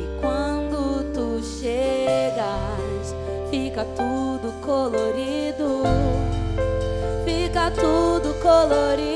[0.00, 3.14] E quando tu chegas,
[3.50, 5.82] fica tudo colorido,
[7.26, 9.11] fica tudo colorido.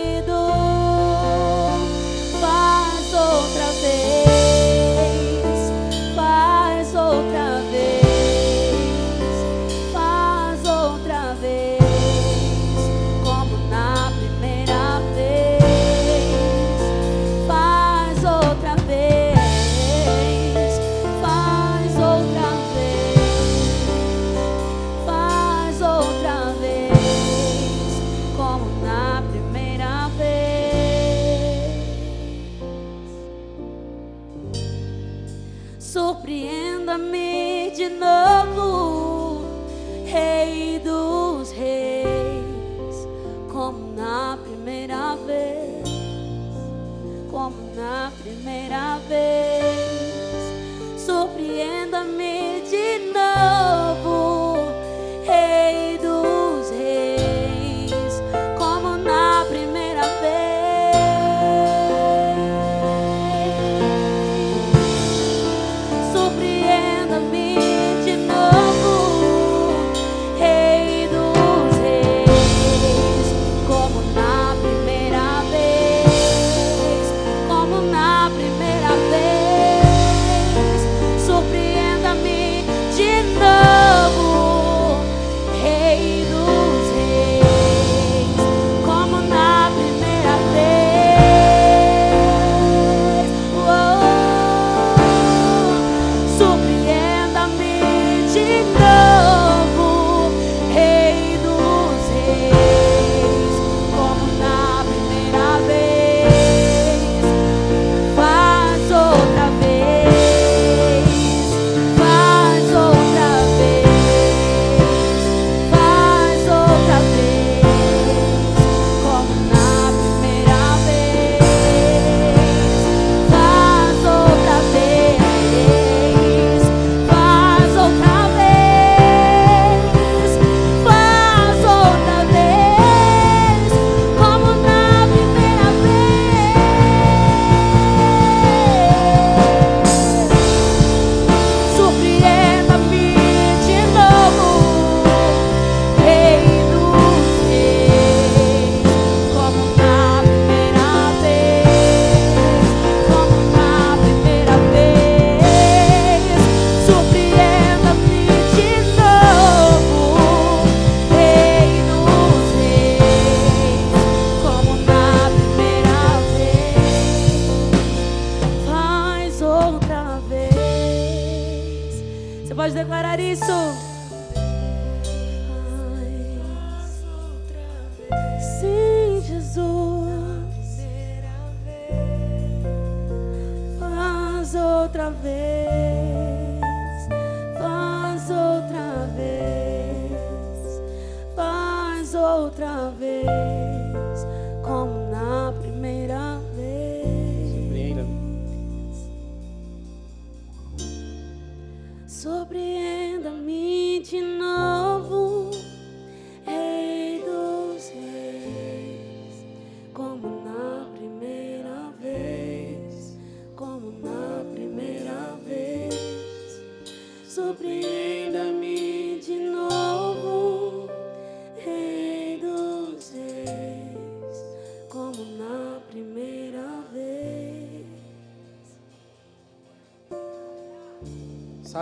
[98.75, 99.06] know.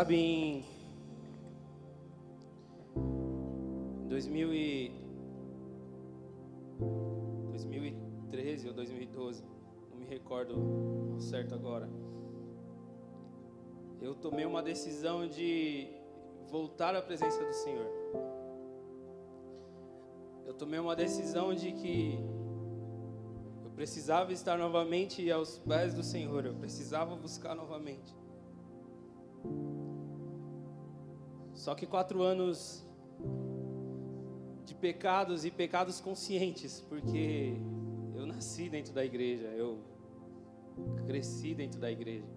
[0.05, 0.65] Sabe, em
[4.07, 4.93] 2000 e
[7.51, 9.43] 2013 ou 2012,
[9.91, 11.89] não me recordo certo agora.
[13.99, 15.89] Eu tomei uma decisão de
[16.51, 17.87] voltar à presença do Senhor.
[20.45, 22.19] Eu tomei uma decisão de que
[23.65, 28.24] eu precisava estar novamente aos pés do Senhor, eu precisava buscar novamente.
[31.65, 32.87] Só que quatro anos
[34.67, 37.55] de pecados e pecados conscientes, porque
[38.15, 39.79] eu nasci dentro da igreja, eu
[41.07, 42.29] cresci dentro da igreja.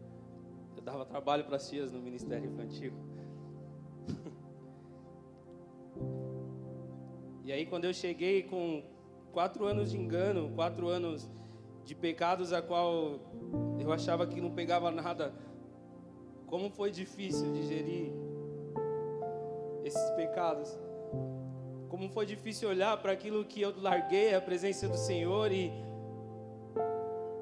[0.78, 2.93] Eu dava trabalho para as tias no ministério infantil.
[7.43, 8.84] E aí, quando eu cheguei com
[9.32, 11.32] quatro anos de engano, quatro anos
[11.86, 13.21] de pecados a qual
[13.80, 15.34] eu achava que não pegava nada,
[16.45, 18.26] como foi difícil digerir
[19.88, 20.78] esses pecados.
[21.90, 25.72] Como foi difícil olhar para aquilo que eu larguei, a presença do Senhor e,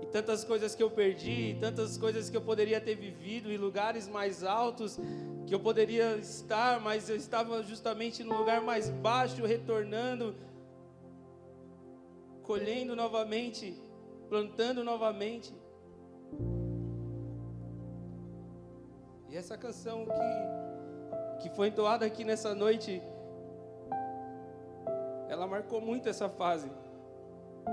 [0.01, 4.07] e tantas coisas que eu perdi, tantas coisas que eu poderia ter vivido em lugares
[4.07, 4.99] mais altos
[5.45, 10.35] que eu poderia estar, mas eu estava justamente no lugar mais baixo, retornando,
[12.41, 13.79] colhendo novamente,
[14.27, 15.53] plantando novamente.
[19.29, 20.64] E essa canção que,
[21.39, 23.01] que foi entoada aqui nessa noite,
[25.29, 26.71] ela marcou muito essa fase.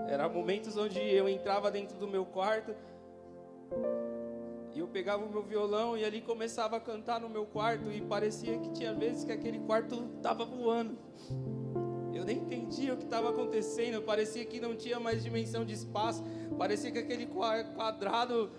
[0.08, 2.74] Era momentos onde eu entrava dentro do meu quarto
[4.74, 8.00] e eu pegava o meu violão e ali começava a cantar no meu quarto e
[8.00, 10.96] parecia que tinha vezes que aquele quarto estava voando.
[12.14, 16.24] Eu nem entendia o que estava acontecendo, parecia que não tinha mais dimensão de espaço,
[16.56, 18.50] parecia que aquele quadrado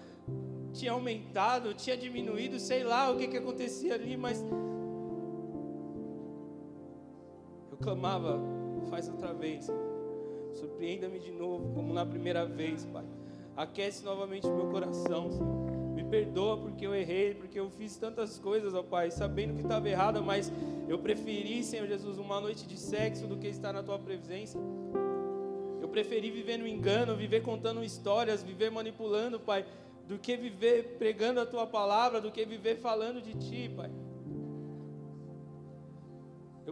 [0.71, 4.43] tinha aumentado, tinha diminuído, sei lá o que, que acontecia ali, mas
[7.83, 8.39] clamava,
[8.89, 9.69] faz outra vez,
[10.53, 13.03] surpreenda-me de novo, como na primeira vez, Pai.
[13.55, 15.73] Aquece novamente meu coração, Senhor.
[15.93, 19.87] Me perdoa porque eu errei, porque eu fiz tantas coisas, ó Pai, sabendo que estava
[19.89, 20.51] errada, mas
[20.87, 24.57] eu preferi, Senhor Jesus, uma noite de sexo do que estar na tua presença.
[25.81, 29.65] Eu preferi viver no engano, viver contando histórias, viver manipulando, Pai,
[30.07, 33.91] do que viver pregando a tua palavra, do que viver falando de ti, Pai.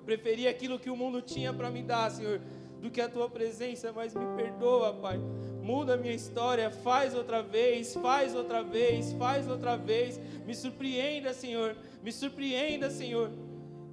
[0.02, 2.42] Eu preferi aquilo que o mundo tinha para me dar, Senhor,
[2.82, 5.20] do que a tua presença, mas me perdoa, Pai
[5.62, 11.34] muda a minha história, faz outra vez, faz outra vez, faz outra vez, me surpreenda,
[11.34, 13.32] Senhor, me surpreenda, Senhor.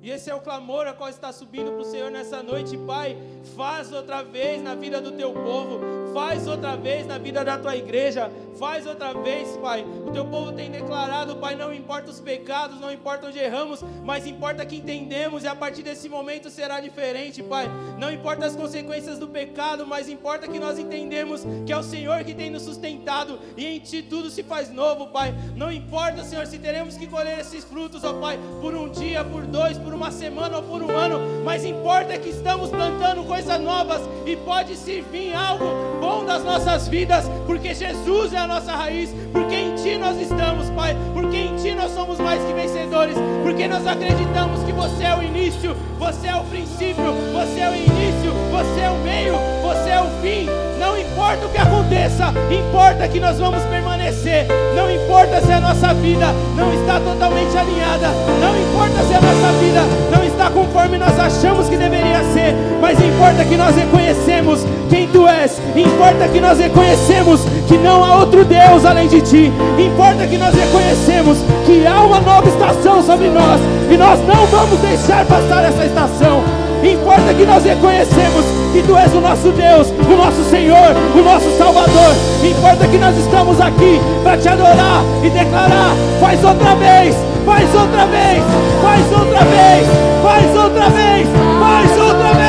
[0.00, 3.16] E esse é o clamor a qual está subindo para o Senhor nessa noite, Pai.
[3.56, 5.80] Faz outra vez na vida do teu povo,
[6.12, 9.84] faz outra vez na vida da tua igreja, faz outra vez, Pai.
[10.06, 14.26] O teu povo tem declarado, Pai, não importa os pecados, não importa onde erramos, mas
[14.26, 17.70] importa que entendemos e a partir desse momento será diferente, Pai.
[17.98, 22.24] Não importa as consequências do pecado, mas importa que nós entendemos que é o Senhor
[22.24, 25.34] que tem nos sustentado e em Ti tudo se faz novo, Pai.
[25.54, 29.46] Não importa, Senhor, se teremos que colher esses frutos, ó Pai, por um dia, por
[29.46, 34.00] dois, por uma semana ou por um ano, mas importa que estamos plantando coisas novas
[34.26, 35.64] e pode servir algo
[36.00, 36.07] bom
[36.38, 40.96] das nossas vidas, porque Jesus é a nossa raiz, porque em Ti nós estamos, Pai,
[41.12, 45.22] porque em Ti nós somos mais que vencedores, porque nós acreditamos que Você é o
[45.22, 50.00] início, Você é o princípio, Você é o início, Você é o meio, Você é
[50.00, 50.68] o fim.
[50.78, 54.46] Não importa o que aconteça, importa que nós vamos permanecer.
[54.76, 56.26] Não importa se a nossa vida
[56.56, 58.08] não está totalmente alinhada,
[58.40, 59.80] não importa se a nossa vida
[60.10, 65.26] não está conforme nós achamos que deveria ser, mas importa que nós reconhecemos quem tu
[65.26, 70.38] és, importa que nós reconhecemos que não há outro Deus além de ti, importa que
[70.38, 73.60] nós reconhecemos que há uma nova estação sobre nós
[73.90, 76.42] e nós não vamos deixar passar essa estação.
[76.82, 81.50] Importa que nós reconhecemos que Tu és o nosso Deus, o nosso Senhor, o nosso
[81.58, 82.14] Salvador.
[82.44, 88.06] Importa que nós estamos aqui para te adorar e declarar: faz outra vez, faz outra
[88.06, 88.44] vez,
[88.80, 89.86] faz outra vez,
[90.22, 91.28] faz outra vez,
[91.58, 92.47] faz outra vez.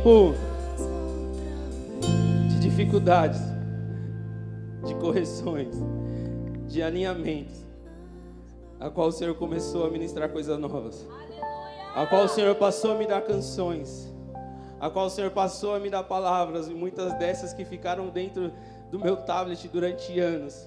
[0.00, 0.34] Tempo
[2.48, 3.40] de dificuldades,
[4.86, 5.74] de correções,
[6.66, 7.66] de alinhamentos,
[8.78, 11.06] a qual o Senhor começou a ministrar coisas novas,
[11.94, 14.10] a qual o Senhor passou a me dar canções,
[14.80, 18.50] a qual o Senhor passou a me dar palavras, e muitas dessas que ficaram dentro
[18.90, 20.66] do meu tablet durante anos.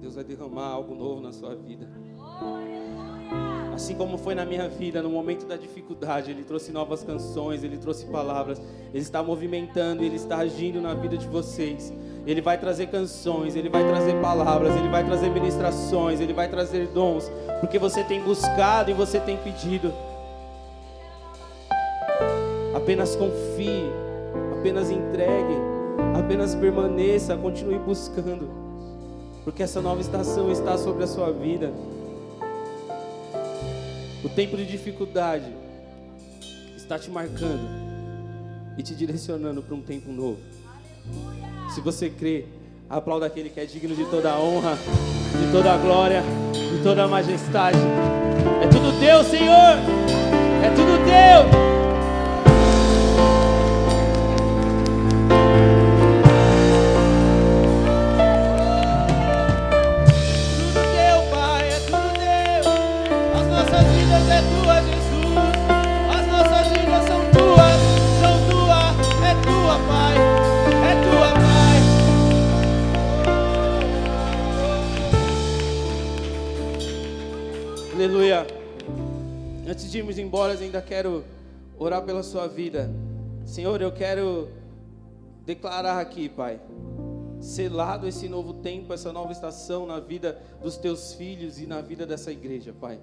[0.00, 1.86] Deus vai derramar algo novo na sua vida.
[3.74, 7.78] Assim como foi na minha vida, no momento da dificuldade, Ele trouxe novas canções, Ele
[7.78, 8.60] trouxe palavras,
[8.92, 11.92] Ele está movimentando, Ele está agindo na vida de vocês.
[12.26, 16.88] Ele vai trazer canções, Ele vai trazer palavras, Ele vai trazer ministrações, Ele vai trazer
[16.88, 17.30] dons,
[17.60, 19.92] porque você tem buscado e você tem pedido.
[22.74, 23.90] Apenas confie,
[24.58, 25.56] apenas entregue,
[26.18, 28.50] apenas permaneça, continue buscando,
[29.42, 31.72] porque essa nova estação está sobre a sua vida.
[34.22, 35.50] O tempo de dificuldade
[36.76, 37.66] está te marcando
[38.76, 40.38] e te direcionando para um tempo novo.
[41.74, 42.44] Se você crê,
[42.88, 46.22] aplauda aquele que é digno de toda a honra, de toda a glória,
[46.52, 47.78] de toda a majestade.
[48.62, 49.78] É tudo Deus, Senhor.
[50.62, 51.79] É tudo Deus.
[78.00, 78.46] Aleluia.
[79.68, 81.22] Antes de irmos embora, ainda quero
[81.78, 82.90] orar pela sua vida.
[83.44, 84.48] Senhor, eu quero
[85.44, 86.58] declarar aqui, Pai,
[87.42, 92.06] selado esse novo tempo, essa nova estação na vida dos teus filhos e na vida
[92.06, 92.98] dessa igreja, Pai.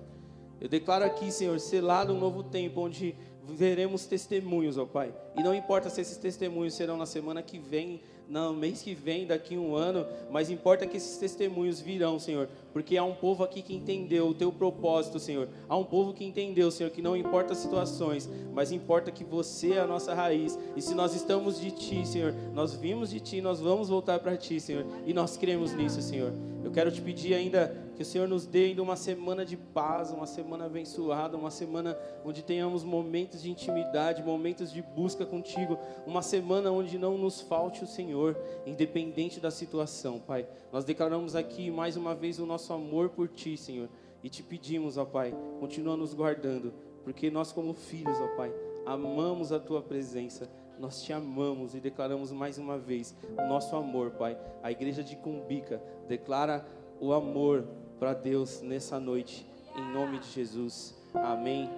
[0.60, 3.14] Eu declaro aqui, Senhor, selado um novo tempo onde
[3.48, 5.14] veremos testemunhos, ó Pai.
[5.38, 9.28] E não importa se esses testemunhos serão na semana que vem, no mês que vem,
[9.28, 13.62] daqui um ano, mas importa que esses testemunhos virão, Senhor, porque há um povo aqui
[13.62, 15.48] que entendeu o teu propósito, Senhor.
[15.70, 19.74] Há um povo que entendeu, Senhor, que não importa as situações, mas importa que você
[19.74, 20.58] é a nossa raiz.
[20.76, 24.36] E se nós estamos de ti, Senhor, nós vimos de ti, nós vamos voltar para
[24.36, 26.34] ti, Senhor, e nós cremos nisso, Senhor.
[26.64, 30.12] Eu quero te pedir ainda que o Senhor nos dê ainda uma semana de paz,
[30.12, 36.22] uma semana abençoada, uma semana onde tenhamos momentos de intimidade, momentos de busca contigo, uma
[36.22, 40.48] semana onde não nos falte o Senhor, independente da situação, Pai.
[40.72, 43.90] Nós declaramos aqui mais uma vez o nosso amor por Ti, Senhor,
[44.24, 46.74] e te pedimos, ó Pai, continua nos guardando,
[47.04, 48.52] porque nós, como filhos, ó Pai,
[48.86, 50.50] amamos a Tua presença.
[50.80, 54.38] Nós te amamos e declaramos mais uma vez o nosso amor, Pai.
[54.62, 56.66] A igreja de Cumbica declara
[57.00, 57.66] o amor
[58.00, 60.96] para Deus nessa noite, em nome de Jesus.
[61.14, 61.70] Amém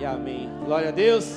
[0.00, 0.48] e amém.
[0.64, 1.36] Glória a Deus.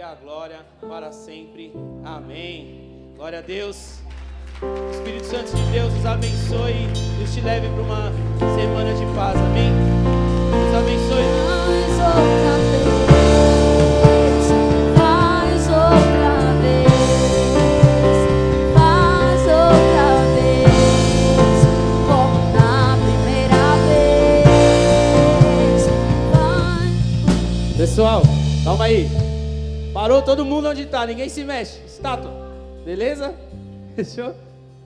[0.00, 1.72] a glória para sempre.
[2.04, 3.12] Amém.
[3.16, 4.00] Glória a Deus.
[4.62, 8.12] O Espírito Santo de Deus nos abençoe e nos te leve para uma
[8.54, 9.36] semana de paz.
[9.36, 9.72] Amém.
[10.52, 11.58] Deus abençoe.
[27.76, 28.22] Pessoal,
[28.64, 29.17] calma aí.
[29.98, 31.80] Parou todo mundo onde está, ninguém se mexe.
[31.84, 32.30] Estátua.
[32.84, 33.34] Beleza?
[33.96, 34.32] Fechou?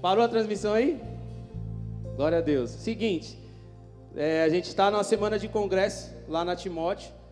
[0.01, 0.99] Parou a transmissão aí?
[2.17, 2.71] Glória a Deus.
[2.71, 3.39] Seguinte,
[4.17, 7.13] é, a gente está numa semana de congresso lá na Timóteo.